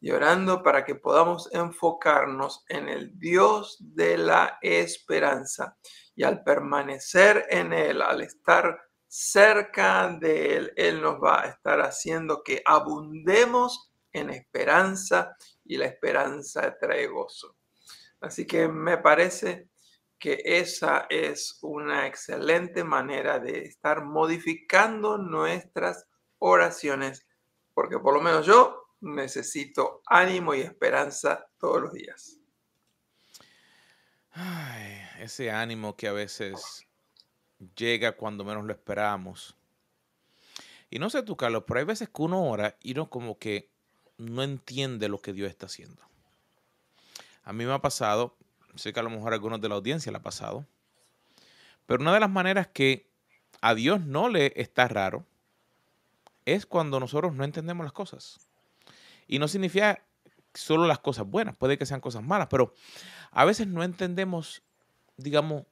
y 0.00 0.10
orando 0.10 0.62
para 0.62 0.84
que 0.84 0.94
podamos 0.94 1.50
enfocarnos 1.52 2.64
en 2.68 2.88
el 2.88 3.18
Dios 3.18 3.76
de 3.80 4.16
la 4.16 4.58
esperanza. 4.62 5.76
Y 6.14 6.24
al 6.24 6.42
permanecer 6.42 7.46
en 7.50 7.74
Él, 7.74 8.00
al 8.00 8.22
estar 8.22 8.78
cerca 9.06 10.08
de 10.18 10.56
Él, 10.56 10.72
Él 10.76 11.02
nos 11.02 11.22
va 11.22 11.42
a 11.42 11.48
estar 11.48 11.80
haciendo 11.80 12.42
que 12.42 12.62
abundemos 12.64 13.92
en 14.12 14.30
esperanza 14.30 15.36
y 15.64 15.76
la 15.76 15.86
esperanza 15.86 16.76
trae 16.78 17.06
gozo. 17.06 17.56
Así 18.20 18.46
que 18.46 18.68
me 18.68 18.98
parece 18.98 19.68
que 20.18 20.40
esa 20.42 21.06
es 21.10 21.58
una 21.62 22.06
excelente 22.06 22.84
manera 22.84 23.38
de 23.38 23.64
estar 23.64 24.04
modificando 24.04 25.18
nuestras 25.18 26.06
oraciones, 26.38 27.26
porque 27.74 27.98
por 27.98 28.14
lo 28.14 28.22
menos 28.22 28.46
yo 28.46 28.84
necesito 29.00 30.02
ánimo 30.06 30.54
y 30.54 30.62
esperanza 30.62 31.46
todos 31.58 31.82
los 31.82 31.92
días. 31.92 32.38
ese 35.20 35.50
ánimo 35.50 35.96
que 35.96 36.08
a 36.08 36.12
veces 36.12 36.88
llega 37.76 38.16
cuando 38.16 38.44
menos 38.44 38.64
lo 38.64 38.72
esperamos. 38.72 39.56
Y 40.90 40.98
no 40.98 41.10
sé 41.10 41.22
tú, 41.22 41.36
Carlos, 41.36 41.64
pero 41.66 41.80
hay 41.80 41.86
veces 41.86 42.08
que 42.08 42.22
uno 42.22 42.44
ora 42.44 42.76
y 42.80 42.94
no 42.94 43.10
como 43.10 43.38
que 43.38 43.73
no 44.18 44.42
entiende 44.42 45.08
lo 45.08 45.20
que 45.20 45.32
Dios 45.32 45.48
está 45.50 45.66
haciendo. 45.66 46.02
A 47.44 47.52
mí 47.52 47.64
me 47.64 47.72
ha 47.72 47.80
pasado, 47.80 48.36
sé 48.74 48.92
que 48.92 49.00
a 49.00 49.02
lo 49.02 49.10
mejor 49.10 49.32
a 49.32 49.36
algunos 49.36 49.60
de 49.60 49.68
la 49.68 49.74
audiencia 49.74 50.10
le 50.10 50.18
ha 50.18 50.22
pasado, 50.22 50.64
pero 51.86 52.02
una 52.02 52.14
de 52.14 52.20
las 52.20 52.30
maneras 52.30 52.68
que 52.68 53.06
a 53.60 53.74
Dios 53.74 54.00
no 54.00 54.28
le 54.28 54.52
está 54.56 54.88
raro 54.88 55.26
es 56.44 56.66
cuando 56.66 57.00
nosotros 57.00 57.34
no 57.34 57.44
entendemos 57.44 57.84
las 57.84 57.92
cosas. 57.92 58.38
Y 59.26 59.38
no 59.38 59.48
significa 59.48 60.02
solo 60.52 60.86
las 60.86 60.98
cosas 60.98 61.26
buenas, 61.26 61.56
puede 61.56 61.78
que 61.78 61.86
sean 61.86 62.00
cosas 62.00 62.22
malas, 62.22 62.48
pero 62.48 62.74
a 63.30 63.44
veces 63.44 63.66
no 63.66 63.82
entendemos, 63.82 64.62
digamos, 65.16 65.64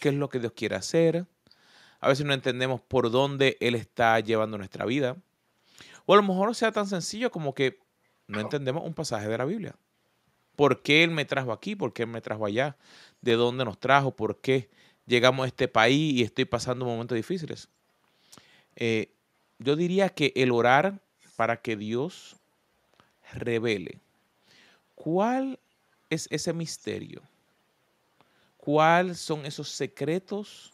qué 0.00 0.10
es 0.10 0.14
lo 0.14 0.28
que 0.28 0.38
Dios 0.38 0.52
quiere 0.52 0.76
hacer. 0.76 1.26
A 2.00 2.08
veces 2.08 2.24
no 2.24 2.32
entendemos 2.32 2.80
por 2.80 3.10
dónde 3.10 3.56
Él 3.60 3.74
está 3.74 4.20
llevando 4.20 4.56
nuestra 4.56 4.84
vida. 4.84 5.16
O 6.06 6.14
a 6.14 6.16
lo 6.16 6.22
mejor 6.22 6.54
sea 6.54 6.72
tan 6.72 6.86
sencillo 6.86 7.30
como 7.30 7.54
que 7.54 7.80
no 8.28 8.40
entendemos 8.40 8.84
un 8.84 8.94
pasaje 8.94 9.28
de 9.28 9.38
la 9.38 9.44
Biblia. 9.44 9.74
¿Por 10.54 10.82
qué 10.82 11.02
Él 11.02 11.10
me 11.10 11.24
trajo 11.24 11.52
aquí? 11.52 11.74
¿Por 11.74 11.92
qué 11.92 12.02
Él 12.02 12.08
me 12.08 12.20
trajo 12.20 12.44
allá? 12.46 12.76
¿De 13.20 13.32
dónde 13.32 13.64
nos 13.64 13.78
trajo? 13.78 14.14
¿Por 14.14 14.40
qué 14.40 14.68
llegamos 15.06 15.44
a 15.44 15.48
este 15.48 15.66
país 15.66 16.14
y 16.14 16.22
estoy 16.22 16.44
pasando 16.44 16.84
momentos 16.84 17.16
difíciles? 17.16 17.68
Eh, 18.76 19.10
yo 19.58 19.76
diría 19.76 20.10
que 20.10 20.32
el 20.36 20.52
orar 20.52 21.00
para 21.36 21.60
que 21.60 21.76
Dios 21.76 22.36
revele 23.32 24.00
cuál 24.94 25.58
es 26.10 26.28
ese 26.30 26.52
misterio, 26.52 27.22
cuáles 28.56 29.18
son 29.18 29.46
esos 29.46 29.70
secretos 29.70 30.72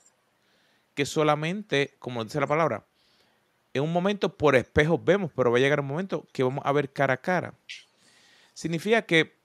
que 0.95 1.07
solamente, 1.07 1.95
como 1.99 2.25
dice 2.25 2.40
la 2.40 2.47
palabra, 2.47 2.87
en 3.75 3.83
un 3.83 3.93
momento 3.93 4.37
por 4.37 4.55
espejos 4.57 5.05
vemos, 5.05 5.31
pero 5.35 5.51
va 5.51 5.59
a 5.59 5.61
llegar 5.61 5.81
un 5.81 5.89
momento 5.89 6.27
que 6.33 6.43
vamos 6.43 6.65
a 6.65 6.73
ver 6.73 6.93
cara 6.93 7.15
a 7.15 7.21
cara. 7.21 7.55
Significa 8.55 9.03
que 9.03 9.37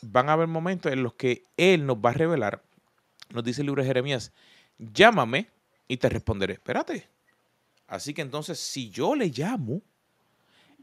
van 0.00 0.28
a 0.28 0.34
haber 0.34 0.46
momentos 0.46 0.92
en 0.92 1.02
los 1.02 1.14
que 1.14 1.42
Él 1.56 1.84
nos 1.84 1.96
va 1.96 2.10
a 2.10 2.14
revelar, 2.14 2.62
nos 3.30 3.44
dice 3.44 3.62
el 3.62 3.66
libro 3.66 3.82
de 3.82 3.88
Jeremías, 3.88 4.32
llámame 4.78 5.50
y 5.88 5.96
te 5.96 6.08
responderé. 6.08 6.54
Espérate. 6.54 7.08
Así 7.88 8.14
que 8.14 8.22
entonces, 8.22 8.60
si 8.60 8.90
yo 8.90 9.16
le 9.16 9.28
llamo, 9.28 9.82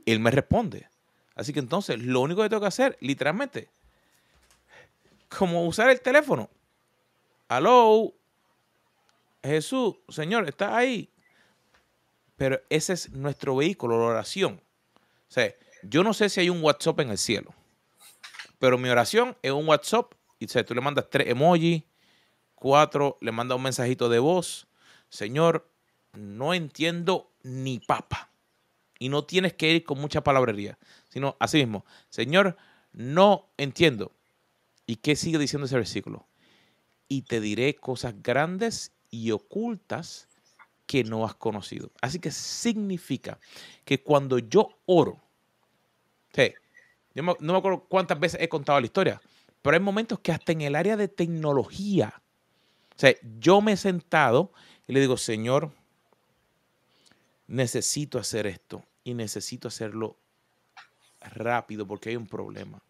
Él 0.05 0.19
me 0.19 0.31
responde. 0.31 0.89
Así 1.35 1.53
que 1.53 1.59
entonces, 1.59 1.99
lo 1.99 2.21
único 2.21 2.41
que 2.41 2.49
tengo 2.49 2.61
que 2.61 2.67
hacer, 2.67 2.97
literalmente, 2.99 3.69
como 5.29 5.65
usar 5.65 5.89
el 5.89 6.01
teléfono. 6.01 6.49
Aló, 7.47 8.13
Jesús, 9.43 9.95
Señor, 10.09 10.47
está 10.49 10.75
ahí. 10.75 11.09
Pero 12.35 12.59
ese 12.69 12.93
es 12.93 13.11
nuestro 13.11 13.55
vehículo, 13.55 13.97
la 13.99 14.05
oración. 14.05 14.61
O 14.95 15.31
sea, 15.31 15.53
yo 15.83 16.03
no 16.03 16.13
sé 16.13 16.29
si 16.29 16.41
hay 16.41 16.49
un 16.49 16.63
WhatsApp 16.63 16.99
en 17.01 17.09
el 17.11 17.17
cielo. 17.17 17.53
Pero 18.59 18.77
mi 18.77 18.89
oración 18.89 19.37
es 19.41 19.51
un 19.51 19.67
WhatsApp 19.67 20.13
y 20.39 20.47
tú 20.47 20.75
le 20.75 20.81
mandas 20.81 21.09
tres 21.09 21.27
emojis, 21.29 21.83
cuatro, 22.55 23.17
le 23.21 23.31
mandas 23.31 23.57
un 23.57 23.63
mensajito 23.63 24.09
de 24.09 24.19
voz. 24.19 24.67
Señor, 25.09 25.69
no 26.13 26.53
entiendo 26.53 27.31
ni 27.43 27.79
papa. 27.79 28.31
Y 28.97 29.09
no 29.09 29.25
tienes 29.25 29.53
que 29.53 29.71
ir 29.71 29.83
con 29.83 29.99
mucha 29.99 30.23
palabrería, 30.23 30.77
sino 31.09 31.35
así 31.39 31.57
mismo. 31.57 31.85
Señor, 32.09 32.57
no 32.91 33.49
entiendo. 33.57 34.13
¿Y 34.85 34.97
qué 34.97 35.15
sigue 35.15 35.37
diciendo 35.37 35.65
ese 35.65 35.75
versículo? 35.75 36.27
Y 37.07 37.23
te 37.23 37.41
diré 37.41 37.75
cosas 37.75 38.15
grandes 38.21 38.93
y 39.09 39.31
ocultas 39.31 40.27
que 40.85 41.03
no 41.03 41.25
has 41.25 41.35
conocido. 41.35 41.91
Así 42.01 42.19
que 42.19 42.31
significa 42.31 43.39
que 43.83 44.01
cuando 44.01 44.39
yo 44.39 44.69
oro, 44.85 45.19
yo 47.13 47.23
no 47.23 47.53
me 47.53 47.57
acuerdo 47.57 47.85
cuántas 47.87 48.19
veces 48.19 48.41
he 48.41 48.49
contado 48.49 48.79
la 48.79 48.85
historia, 48.85 49.21
pero 49.61 49.75
hay 49.75 49.81
momentos 49.81 50.19
que 50.19 50.31
hasta 50.31 50.51
en 50.51 50.61
el 50.61 50.75
área 50.75 50.97
de 50.97 51.07
tecnología, 51.07 52.21
yo 53.39 53.61
me 53.61 53.73
he 53.73 53.77
sentado 53.77 54.51
y 54.87 54.93
le 54.93 54.99
digo, 54.99 55.17
Señor, 55.17 55.71
necesito 57.47 58.19
hacer 58.19 58.47
esto 58.47 58.83
y 59.03 59.13
necesito 59.13 59.67
hacerlo 59.67 60.17
rápido 61.21 61.87
porque 61.87 62.09
hay 62.09 62.15
un 62.15 62.27
problema. 62.27 62.81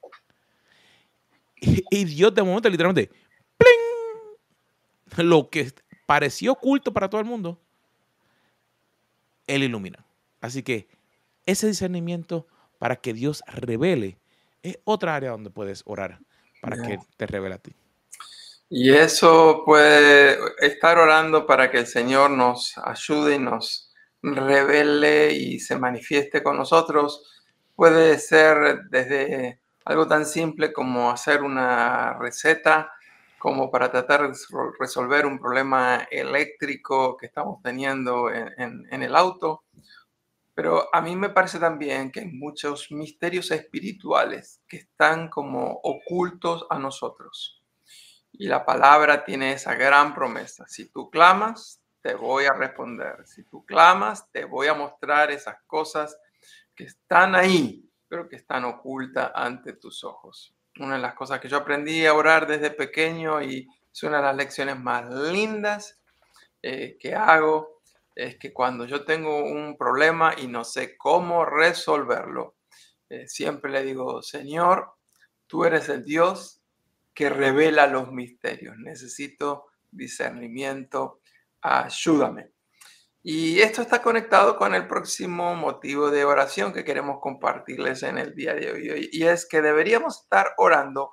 Y, 1.58 2.04
Dios 2.06 2.34
de 2.36 2.44
momento 2.44 2.70
literalmente, 2.70 3.12
¡pling! 3.58 5.28
lo 5.28 5.50
que 5.50 5.72
pareció 6.06 6.52
oculto 6.52 6.92
para 6.94 7.10
todo 7.10 7.22
el 7.22 7.28
mundo, 7.28 7.60
Él 9.48 9.64
ilumina. 9.64 10.06
Así 10.42 10.64
que 10.64 10.88
ese 11.46 11.68
discernimiento 11.68 12.48
para 12.78 12.98
que 12.98 13.14
Dios 13.14 13.44
revele, 13.48 14.18
es 14.64 14.80
otra 14.84 15.16
área 15.16 15.32
donde 15.32 15.50
puedes 15.50 15.84
orar 15.86 16.20
para 16.62 16.82
que 16.82 17.00
te 17.18 17.28
revele 17.28 17.56
a 17.56 17.60
ti. 17.60 17.76
Y 18.70 18.92
eso 18.92 19.62
puede 19.64 20.38
estar 20.60 20.98
orando 20.98 21.46
para 21.46 21.70
que 21.70 21.80
el 21.80 21.88
Señor 21.88 22.32
nos 22.32 22.76
ayude 22.80 23.36
y 23.36 23.40
nos 23.40 23.94
revele 24.24 25.34
y 25.34 25.60
se 25.60 25.78
manifieste 25.78 26.42
con 26.42 26.58
nosotros. 26.58 27.32
Puede 27.76 28.18
ser 28.18 28.86
desde 28.90 29.60
algo 29.86 30.08
tan 30.08 30.26
simple 30.26 30.74
como 30.74 31.12
hacer 31.12 31.44
una 31.44 32.18
receta, 32.18 32.92
como 33.46 33.70
para 33.70 33.92
tratar 33.92 34.28
de 34.28 34.36
resolver 34.80 35.28
un 35.28 35.38
problema 35.38 36.08
eléctrico 36.10 37.16
que 37.16 37.28
estamos 37.28 37.62
teniendo 37.62 38.32
en, 38.32 38.88
el 38.90 39.16
auto 39.16 39.66
pero 40.56 40.90
a 40.92 41.00
mí 41.00 41.16
me 41.16 41.30
parece 41.30 41.60
también 41.60 42.12
que 42.12 42.22
hay 42.22 42.32
muchos 42.32 42.90
misterios 42.90 43.52
espirituales 43.52 44.64
que 44.68 44.78
están 44.78 45.30
como 45.30 45.80
ocultos 45.84 46.66
a 46.72 46.80
nosotros. 46.80 47.62
Y 48.32 48.48
la 48.48 48.66
palabra 48.66 49.24
tiene 49.24 49.52
esa 49.52 49.76
gran 49.76 50.16
promesa. 50.16 50.66
Si 50.68 50.90
tú 50.90 51.12
clamas, 51.12 51.84
te 52.02 52.16
voy 52.16 52.46
a 52.46 52.54
responder. 52.54 53.28
Si 53.28 53.44
tú 53.44 53.64
clamas, 53.64 54.28
te 54.32 54.46
voy 54.46 54.66
a 54.70 54.74
mostrar 54.74 55.30
esas 55.30 55.58
cosas 55.68 56.18
que 56.74 56.86
están 56.86 57.36
ahí, 57.36 57.88
pero 58.08 58.28
que 58.28 58.38
están 58.38 58.66
ocultas 58.66 59.32
ante 59.36 59.74
tus 59.74 60.04
ojos. 60.04 60.56
Una 60.80 60.96
de 60.96 61.02
las 61.02 61.14
cosas 61.14 61.40
que 61.40 61.48
yo 61.48 61.58
aprendí 61.58 62.06
a 62.06 62.14
orar 62.14 62.48
desde 62.48 62.70
pequeño 62.70 63.42
y 63.42 63.68
es 63.92 64.04
una 64.04 64.18
de 64.18 64.24
las 64.24 64.36
lecciones 64.36 64.78
más 64.78 65.10
lindas 65.10 66.00
eh, 66.62 66.98
que 67.00 67.16
hago 67.16 67.82
es 68.14 68.38
que 68.38 68.52
cuando 68.52 68.86
yo 68.86 69.06
tengo 69.06 69.44
un 69.44 69.78
problema 69.78 70.34
y 70.38 70.48
no 70.48 70.64
sé 70.64 70.98
cómo 70.98 71.46
resolverlo, 71.46 72.56
eh, 73.10 73.28
siempre 73.28 73.72
le 73.72 73.84
digo, 73.84 74.22
Señor, 74.22 74.94
tú 75.48 75.66
eres 75.66 75.90
el 75.90 76.04
Dios 76.04 76.62
que 77.14 77.30
revela 77.30 77.88
los 77.88 78.12
misterios. 78.12 78.78
Necesito 78.78 79.68
discernimiento, 79.92 81.22
ayúdame. 81.62 82.55
Y 83.28 83.60
esto 83.62 83.82
está 83.82 84.04
conectado 84.04 84.56
con 84.56 84.76
el 84.76 84.86
próximo 84.86 85.56
motivo 85.56 86.12
de 86.12 86.26
oración 86.26 86.72
que 86.72 86.84
queremos 86.84 87.18
compartirles 87.20 88.04
en 88.04 88.20
el 88.20 88.36
día 88.36 88.54
de 88.54 88.72
hoy. 88.72 89.10
Y 89.12 89.24
es 89.24 89.48
que 89.48 89.64
deberíamos 89.64 90.22
estar 90.22 90.54
orando 90.58 91.10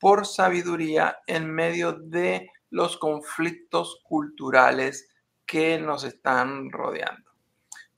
por 0.00 0.26
sabiduría 0.26 1.20
en 1.28 1.48
medio 1.48 1.92
de 1.92 2.50
los 2.70 2.96
conflictos 2.96 4.00
culturales 4.02 5.08
que 5.46 5.78
nos 5.78 6.02
están 6.02 6.68
rodeando. 6.72 7.30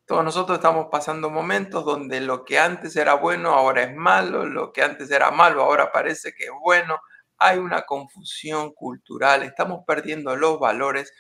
Todos 0.05 0.25
nosotros 0.25 0.59
estamos 0.59 0.89
pasando 0.93 1.31
momentos 1.31 1.87
donde 1.87 2.21
lo 2.21 2.45
que 2.45 2.59
antes 2.59 2.95
era 2.97 3.15
bueno 3.15 3.55
ahora 3.55 3.85
es 3.85 3.97
malo, 3.97 4.45
lo 4.45 4.75
que 4.75 4.83
antes 4.83 5.11
era 5.11 5.31
malo 5.31 5.63
ahora 5.63 5.91
parece 5.91 6.35
que 6.35 6.45
es 6.45 6.53
bueno. 6.63 6.99
Hay 7.39 7.57
una 7.57 7.87
confusión 7.87 8.75
cultural, 8.75 9.43
estamos 9.43 9.85
perdiendo 9.87 10.37
los 10.37 10.61
valores 10.61 11.15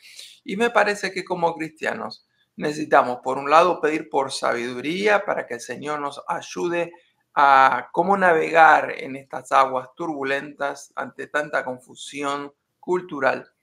y 0.44 0.58
me 0.58 0.68
parece 0.68 1.10
que 1.10 1.24
como 1.24 1.54
cristianos 1.54 2.28
necesitamos, 2.56 3.18
por 3.22 3.38
un 3.38 3.50
lado, 3.50 3.80
pedir 3.80 4.08
por 4.08 4.32
sabiduría 4.32 5.24
para 5.24 5.46
que 5.46 5.54
el 5.54 5.60
Señor 5.60 6.00
nos 6.00 6.22
ayude 6.28 6.92
a 7.34 7.88
cómo 7.92 8.16
navegar 8.16 8.92
en 8.96 9.16
estas 9.16 9.50
aguas 9.52 9.88
turbulentas 9.96 10.92
ante 10.94 11.26
tanta 11.26 11.64
confusión 11.64 12.52
cultural 12.78 13.54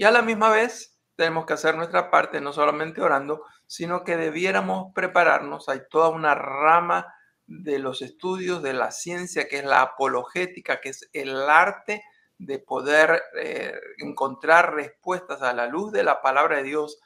y 0.00 0.04
a 0.04 0.10
la 0.10 0.22
misma 0.22 0.48
vez 0.48 0.98
tenemos 1.14 1.44
que 1.44 1.52
hacer 1.52 1.76
nuestra 1.76 2.10
parte, 2.10 2.40
no 2.40 2.54
solamente 2.54 3.02
orando, 3.02 3.44
sino 3.66 4.02
que 4.02 4.16
debiéramos 4.16 4.94
prepararnos. 4.94 5.68
Hay 5.68 5.82
toda 5.90 6.08
una 6.08 6.34
rama 6.34 7.14
de 7.46 7.78
los 7.78 8.00
estudios 8.00 8.62
de 8.62 8.72
la 8.72 8.92
ciencia, 8.92 9.46
que 9.46 9.58
es 9.58 9.64
la 9.66 9.82
apologética, 9.82 10.80
que 10.80 10.88
es 10.88 11.10
el 11.12 11.36
arte 11.50 12.02
de 12.38 12.60
poder 12.60 13.22
eh, 13.38 13.78
encontrar 13.98 14.72
respuestas 14.72 15.42
a 15.42 15.52
la 15.52 15.66
luz 15.66 15.92
de 15.92 16.02
la 16.02 16.22
palabra 16.22 16.56
de 16.56 16.62
Dios 16.62 16.98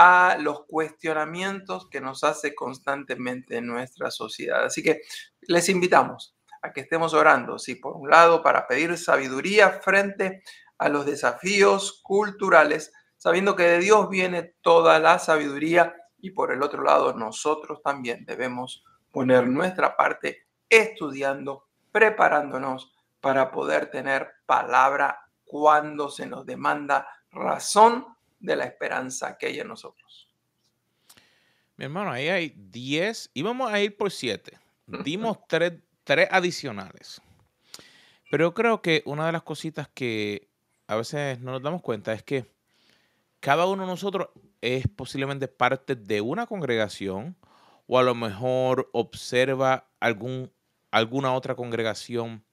a 0.00 0.36
los 0.38 0.64
cuestionamientos 0.66 1.88
que 1.88 2.00
nos 2.00 2.22
hace 2.22 2.54
constantemente 2.54 3.60
nuestra 3.60 4.12
sociedad. 4.12 4.64
Así 4.64 4.80
que 4.80 5.00
les 5.40 5.68
invitamos 5.68 6.36
a 6.62 6.72
que 6.72 6.82
estemos 6.82 7.14
orando, 7.14 7.58
sí, 7.58 7.74
por 7.74 7.96
un 7.96 8.08
lado, 8.08 8.40
para 8.40 8.68
pedir 8.68 8.96
sabiduría 8.96 9.80
frente 9.82 10.44
a 10.78 10.88
los 10.88 11.04
desafíos 11.04 12.00
culturales, 12.04 12.92
sabiendo 13.16 13.56
que 13.56 13.64
de 13.64 13.78
Dios 13.80 14.08
viene 14.08 14.54
toda 14.60 15.00
la 15.00 15.18
sabiduría 15.18 15.96
y 16.20 16.30
por 16.30 16.52
el 16.52 16.62
otro 16.62 16.84
lado, 16.84 17.12
nosotros 17.14 17.82
también 17.82 18.24
debemos 18.24 18.84
poner 19.10 19.48
nuestra 19.48 19.96
parte 19.96 20.46
estudiando, 20.68 21.66
preparándonos 21.90 22.92
para 23.20 23.50
poder 23.50 23.90
tener 23.90 24.28
palabra 24.46 25.18
cuando 25.44 26.08
se 26.08 26.24
nos 26.24 26.46
demanda 26.46 27.08
razón 27.32 28.06
de 28.40 28.56
la 28.56 28.64
esperanza 28.64 29.36
que 29.36 29.46
hay 29.46 29.60
en 29.60 29.68
nosotros. 29.68 30.28
Mi 31.76 31.84
hermano, 31.84 32.10
ahí 32.10 32.28
hay 32.28 32.54
10, 32.56 33.30
íbamos 33.34 33.70
a 33.72 33.80
ir 33.80 33.96
por 33.96 34.10
7. 34.10 34.58
Dimos 35.04 35.38
tres, 35.46 35.74
adicionales. 36.30 37.20
Pero 38.30 38.46
yo 38.46 38.54
creo 38.54 38.82
que 38.82 39.02
una 39.04 39.26
de 39.26 39.32
las 39.32 39.42
cositas 39.42 39.88
que 39.92 40.48
a 40.86 40.96
veces 40.96 41.40
no 41.40 41.52
nos 41.52 41.62
damos 41.62 41.82
cuenta 41.82 42.12
es 42.12 42.22
que 42.22 42.50
cada 43.40 43.66
uno 43.66 43.82
de 43.82 43.88
nosotros 43.88 44.28
es 44.60 44.86
posiblemente 44.88 45.46
parte 45.46 45.94
de 45.94 46.20
una 46.20 46.46
congregación 46.46 47.36
o 47.86 47.98
a 47.98 48.02
lo 48.02 48.14
mejor 48.14 48.88
observa 48.92 49.88
algún, 50.00 50.50
alguna 50.90 51.34
otra 51.34 51.54
congregación 51.54 52.44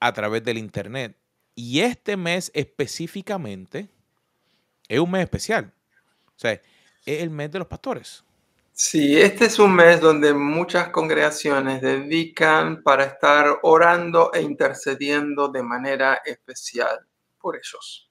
a 0.00 0.12
través 0.12 0.44
del 0.44 0.58
Internet. 0.58 1.18
Y 1.54 1.80
este 1.80 2.16
mes 2.16 2.50
específicamente 2.54 3.88
es 4.88 5.00
un 5.00 5.10
mes 5.10 5.22
especial. 5.22 5.72
O 6.28 6.38
sea, 6.38 6.52
es 6.52 6.62
el 7.04 7.30
mes 7.30 7.50
de 7.50 7.58
los 7.58 7.68
pastores. 7.68 8.24
Sí, 8.72 9.18
este 9.18 9.46
es 9.46 9.58
un 9.58 9.74
mes 9.74 10.02
donde 10.02 10.34
muchas 10.34 10.90
congregaciones 10.90 11.80
dedican 11.80 12.82
para 12.82 13.04
estar 13.04 13.60
orando 13.62 14.30
e 14.34 14.42
intercediendo 14.42 15.48
de 15.48 15.62
manera 15.62 16.20
especial 16.24 17.06
por 17.40 17.56
ellos. 17.56 18.10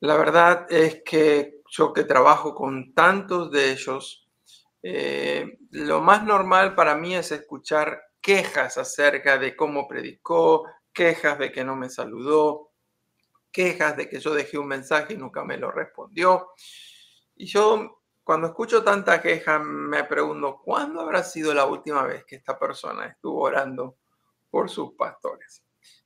La 0.00 0.16
verdad 0.16 0.66
es 0.68 1.02
que 1.04 1.60
yo 1.70 1.92
que 1.92 2.02
trabajo 2.02 2.54
con 2.56 2.92
tantos 2.92 3.52
de 3.52 3.70
ellos, 3.70 4.28
eh, 4.82 5.58
lo 5.70 6.00
más 6.00 6.24
normal 6.24 6.74
para 6.74 6.96
mí 6.96 7.14
es 7.14 7.30
escuchar 7.30 8.02
quejas 8.20 8.78
acerca 8.78 9.38
de 9.38 9.54
cómo 9.54 9.86
predicó, 9.86 10.64
quejas 10.92 11.38
de 11.38 11.52
que 11.52 11.62
no 11.62 11.76
me 11.76 11.88
saludó, 11.88 12.67
quejas 13.50 13.96
de 13.96 14.08
que 14.08 14.20
yo 14.20 14.34
dejé 14.34 14.58
un 14.58 14.68
mensaje 14.68 15.14
y 15.14 15.16
nunca 15.16 15.44
me 15.44 15.56
lo 15.56 15.70
respondió. 15.70 16.50
Y 17.36 17.46
yo 17.46 18.02
cuando 18.24 18.48
escucho 18.48 18.84
tanta 18.84 19.22
queja 19.22 19.58
me 19.58 20.04
pregunto, 20.04 20.60
¿cuándo 20.62 21.00
habrá 21.00 21.22
sido 21.22 21.54
la 21.54 21.64
última 21.64 22.02
vez 22.04 22.24
que 22.26 22.36
esta 22.36 22.58
persona 22.58 23.06
estuvo 23.06 23.42
orando 23.42 23.96
por 24.50 24.68
sus 24.68 24.92
pastores? 24.92 25.64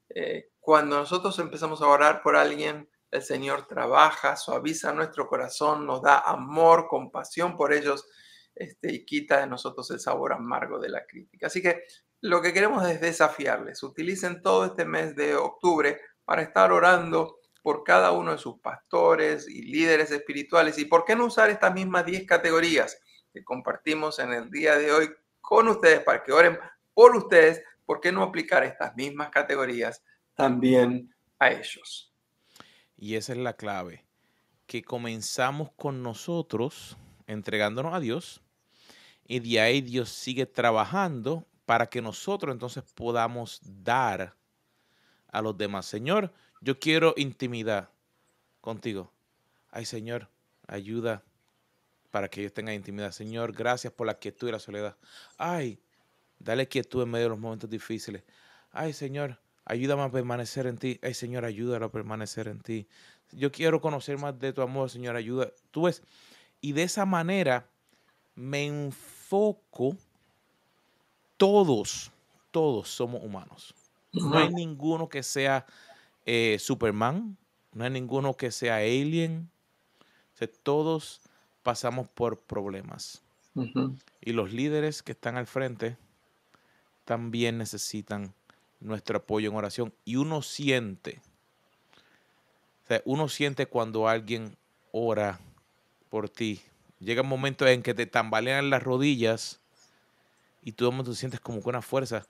Eh, 0.09 0.51
cuando 0.61 0.97
nosotros 0.99 1.37
empezamos 1.41 1.83
a 1.83 1.89
orar 1.89 2.23
por 2.23 2.37
alguien, 2.37 2.89
el 3.11 3.23
Señor 3.23 3.67
trabaja, 3.67 4.37
suaviza 4.37 4.93
nuestro 4.93 5.27
corazón, 5.27 5.85
nos 5.85 6.01
da 6.01 6.21
amor, 6.21 6.87
compasión 6.87 7.57
por 7.57 7.73
ellos 7.73 8.07
este, 8.55 8.93
y 8.93 9.05
quita 9.05 9.41
de 9.41 9.47
nosotros 9.47 9.91
el 9.91 9.99
sabor 9.99 10.33
amargo 10.33 10.79
de 10.79 10.91
la 10.91 11.05
crítica. 11.05 11.49
Así 11.49 11.61
que 11.61 11.83
lo 12.21 12.41
que 12.41 12.53
queremos 12.53 12.89
es 12.89 13.01
desafiarles. 13.01 13.83
Utilicen 13.83 14.43
todo 14.43 14.67
este 14.67 14.85
mes 14.85 15.17
de 15.17 15.35
octubre 15.35 16.01
para 16.25 16.43
estar 16.43 16.73
orando 16.73 17.39
por 17.63 17.85
cada 17.85 18.13
uno 18.13 18.33
de 18.33 18.39
sus 18.39 18.59
pastores 18.59 19.49
y 19.49 19.63
líderes 19.63 20.11
espirituales. 20.11 20.79
¿Y 20.79 20.85
por 20.85 21.05
qué 21.05 21.15
no 21.15 21.27
usar 21.27 21.51
estas 21.51 21.73
mismas 21.73 22.05
10 22.05 22.27
categorías 22.27 23.01
que 23.33 23.45
compartimos 23.45 24.19
en 24.19 24.33
el 24.33 24.51
día 24.51 24.77
de 24.77 24.93
hoy 24.93 25.11
con 25.41 25.69
ustedes 25.69 26.01
para 26.01 26.23
que 26.23 26.33
oren 26.33 26.59
por 26.93 27.17
ustedes? 27.17 27.63
¿Por 27.87 28.01
qué 28.01 28.11
no 28.13 28.23
aplicar 28.23 28.65
estas 28.65 28.95
mismas 28.97 29.31
categorías 29.31 30.03
también 30.35 31.15
a 31.39 31.51
ellos? 31.51 32.13
Y 32.97 33.17
esa 33.17 33.33
es 33.33 33.39
la 33.39 33.55
clave, 33.55 34.05
que 34.67 34.83
comenzamos 34.83 35.71
con 35.73 36.03
nosotros 36.03 36.97
entregándonos 37.27 37.95
a 37.95 38.01
Dios 38.01 38.43
y 39.25 39.41
de 39.41 39.61
ahí 39.61 39.81
Dios 39.81 40.11
sigue 40.11 40.47
trabajando 40.47 41.47
para 41.65 41.87
que 41.87 42.03
nosotros 42.03 42.53
entonces 42.53 42.85
podamos 42.95 43.61
dar 43.63 44.37
a 45.33 45.43
los 45.43 45.57
demás. 45.59 45.87
Señor, 45.87 46.33
yo 46.61 46.79
quiero 46.79 47.15
intimidad 47.17 47.89
contigo. 48.61 49.11
Ay, 49.71 49.85
Señor, 49.85 50.29
ayuda 50.69 51.25
para 52.11 52.29
que 52.29 52.41
ellos 52.41 52.53
tengan 52.53 52.75
intimidad. 52.75 53.11
Señor, 53.11 53.53
gracias 53.53 53.93
por 53.93 54.07
la 54.07 54.15
quietud 54.15 54.49
y 54.49 54.53
la 54.53 54.59
soledad. 54.59 54.97
Ay, 55.39 55.81
dale 56.39 56.69
quietud 56.69 57.03
en 57.03 57.11
medio 57.11 57.25
de 57.25 57.31
los 57.31 57.39
momentos 57.39 57.69
difíciles. 57.69 58.23
Ay, 58.71 58.93
Señor, 58.93 59.41
ayúdame 59.65 60.03
a 60.03 60.11
permanecer 60.11 60.67
en 60.67 60.77
ti. 60.77 61.01
Ay, 61.03 61.15
Señor, 61.15 61.45
ayúdalo 61.45 61.87
a 61.87 61.91
permanecer 61.91 62.49
en 62.49 62.61
ti. 62.61 62.87
Yo 63.33 63.51
quiero 63.51 63.81
conocer 63.81 64.19
más 64.19 64.39
de 64.39 64.53
tu 64.53 64.61
amor, 64.61 64.91
Señor, 64.91 65.17
ayuda. 65.17 65.51
Tú 65.71 65.85
ves, 65.85 66.03
y 66.61 66.73
de 66.73 66.83
esa 66.83 67.07
manera 67.07 67.67
me 68.35 68.67
enfoco 68.67 69.97
todos, 71.39 72.13
todos 72.51 72.89
somos 72.89 73.23
humanos. 73.23 73.75
No 74.13 74.39
hay 74.39 74.51
ninguno 74.51 75.09
que 75.09 75.23
sea 75.23 75.67
eh, 76.27 76.59
Superman, 76.59 77.37
no 77.73 77.85
hay 77.85 77.91
ninguno 77.91 78.35
que 78.37 78.51
sea 78.51 78.77
alien. 78.77 79.51
todos 80.63 81.21
pasamos 81.63 82.09
por 82.09 82.39
problemas. 82.39 83.23
Y 84.21 84.33
los 84.33 84.53
líderes 84.53 85.03
que 85.03 85.13
están 85.13 85.37
al 85.37 85.47
frente 85.47 85.97
también 87.05 87.59
necesitan 87.59 88.35
nuestro 88.81 89.19
apoyo 89.19 89.51
en 89.51 89.57
oración. 89.57 89.93
Y 90.05 90.17
uno 90.17 90.43
siente, 90.43 91.21
uno 93.05 93.29
siente 93.29 93.67
cuando 93.67 94.09
alguien 94.09 94.57
ora 94.91 95.41
por 96.09 96.29
ti. 96.29 96.63
Llega 97.01 97.23
un 97.23 97.29
momento 97.29 97.67
en 97.67 97.83
que 97.83 97.95
te 97.95 98.07
tambalean 98.07 98.71
las 98.71 98.83
rodillas 98.83 99.61
y 100.63 100.73
tú, 100.73 100.91
tú 101.03 101.15
sientes 101.15 101.41
como 101.41 101.61
con 101.61 101.71
una 101.71 101.83
fuerza. 101.83 102.27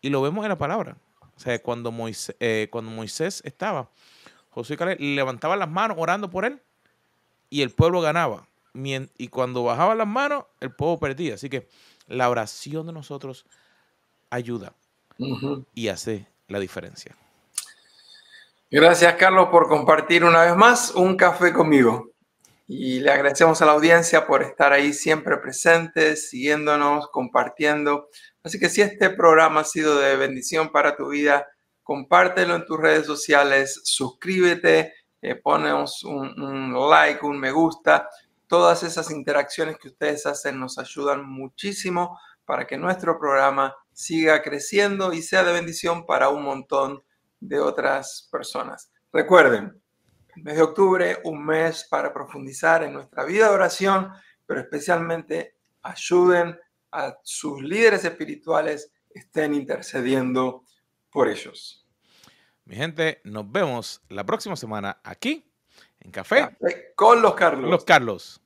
Y 0.00 0.10
lo 0.10 0.22
vemos 0.22 0.44
en 0.44 0.50
la 0.50 0.58
palabra. 0.58 0.96
O 1.36 1.40
sea, 1.40 1.60
cuando 1.62 1.92
Moisés, 1.92 2.34
eh, 2.40 2.68
cuando 2.70 2.90
Moisés 2.90 3.42
estaba, 3.44 3.90
Josué 4.50 4.74
y 4.74 4.76
Caleb 4.78 5.00
levantaban 5.00 5.58
las 5.58 5.70
manos 5.70 5.96
orando 6.00 6.30
por 6.30 6.44
él 6.44 6.60
y 7.50 7.62
el 7.62 7.70
pueblo 7.70 8.00
ganaba. 8.00 8.46
Y 8.74 9.28
cuando 9.28 9.64
bajaban 9.64 9.98
las 9.98 10.06
manos, 10.06 10.44
el 10.60 10.70
pueblo 10.70 10.98
perdía. 10.98 11.34
Así 11.34 11.48
que 11.48 11.68
la 12.06 12.28
oración 12.28 12.86
de 12.86 12.92
nosotros 12.92 13.46
ayuda 14.30 14.74
y 15.74 15.88
hace 15.88 16.26
la 16.48 16.58
diferencia. 16.58 17.16
Gracias, 18.70 19.14
Carlos, 19.14 19.48
por 19.50 19.68
compartir 19.68 20.24
una 20.24 20.42
vez 20.42 20.56
más 20.56 20.90
un 20.90 21.16
café 21.16 21.52
conmigo. 21.52 22.10
Y 22.68 23.00
le 23.00 23.12
agradecemos 23.12 23.62
a 23.62 23.66
la 23.66 23.72
audiencia 23.72 24.26
por 24.26 24.42
estar 24.42 24.72
ahí 24.72 24.92
siempre 24.92 25.36
presentes, 25.38 26.30
siguiéndonos, 26.30 27.08
compartiendo. 27.10 28.08
Así 28.42 28.58
que 28.58 28.68
si 28.68 28.82
este 28.82 29.10
programa 29.10 29.60
ha 29.60 29.64
sido 29.64 29.98
de 29.98 30.16
bendición 30.16 30.70
para 30.72 30.96
tu 30.96 31.10
vida, 31.10 31.46
compártelo 31.84 32.56
en 32.56 32.64
tus 32.64 32.80
redes 32.80 33.06
sociales, 33.06 33.80
suscríbete, 33.84 34.94
eh, 35.22 35.36
ponos 35.36 36.02
un, 36.02 36.40
un 36.42 36.90
like, 36.90 37.24
un 37.24 37.38
me 37.38 37.52
gusta. 37.52 38.08
Todas 38.48 38.82
esas 38.82 39.10
interacciones 39.12 39.78
que 39.78 39.88
ustedes 39.88 40.26
hacen 40.26 40.58
nos 40.58 40.78
ayudan 40.78 41.24
muchísimo 41.24 42.18
para 42.44 42.66
que 42.66 42.76
nuestro 42.76 43.18
programa 43.18 43.76
siga 43.92 44.42
creciendo 44.42 45.12
y 45.12 45.22
sea 45.22 45.44
de 45.44 45.52
bendición 45.52 46.04
para 46.04 46.28
un 46.28 46.42
montón 46.42 47.02
de 47.40 47.60
otras 47.60 48.28
personas. 48.30 48.90
Recuerden, 49.12 49.80
el 50.36 50.42
mes 50.42 50.56
de 50.56 50.62
octubre, 50.62 51.18
un 51.24 51.44
mes 51.44 51.86
para 51.90 52.12
profundizar 52.12 52.82
en 52.82 52.92
nuestra 52.92 53.24
vida 53.24 53.48
de 53.48 53.54
oración, 53.54 54.12
pero 54.44 54.60
especialmente 54.60 55.56
ayuden 55.82 56.58
a 56.92 57.16
sus 57.22 57.62
líderes 57.62 58.04
espirituales, 58.04 58.92
estén 59.10 59.54
intercediendo 59.54 60.64
por 61.10 61.28
ellos. 61.28 61.86
Mi 62.64 62.76
gente, 62.76 63.20
nos 63.24 63.50
vemos 63.50 64.02
la 64.08 64.24
próxima 64.24 64.56
semana 64.56 65.00
aquí 65.02 65.50
en 66.00 66.10
Café, 66.10 66.56
con 66.94 67.22
los 67.22 67.34
Carlos. 67.34 67.70
Los 67.70 67.84
Carlos. 67.84 68.42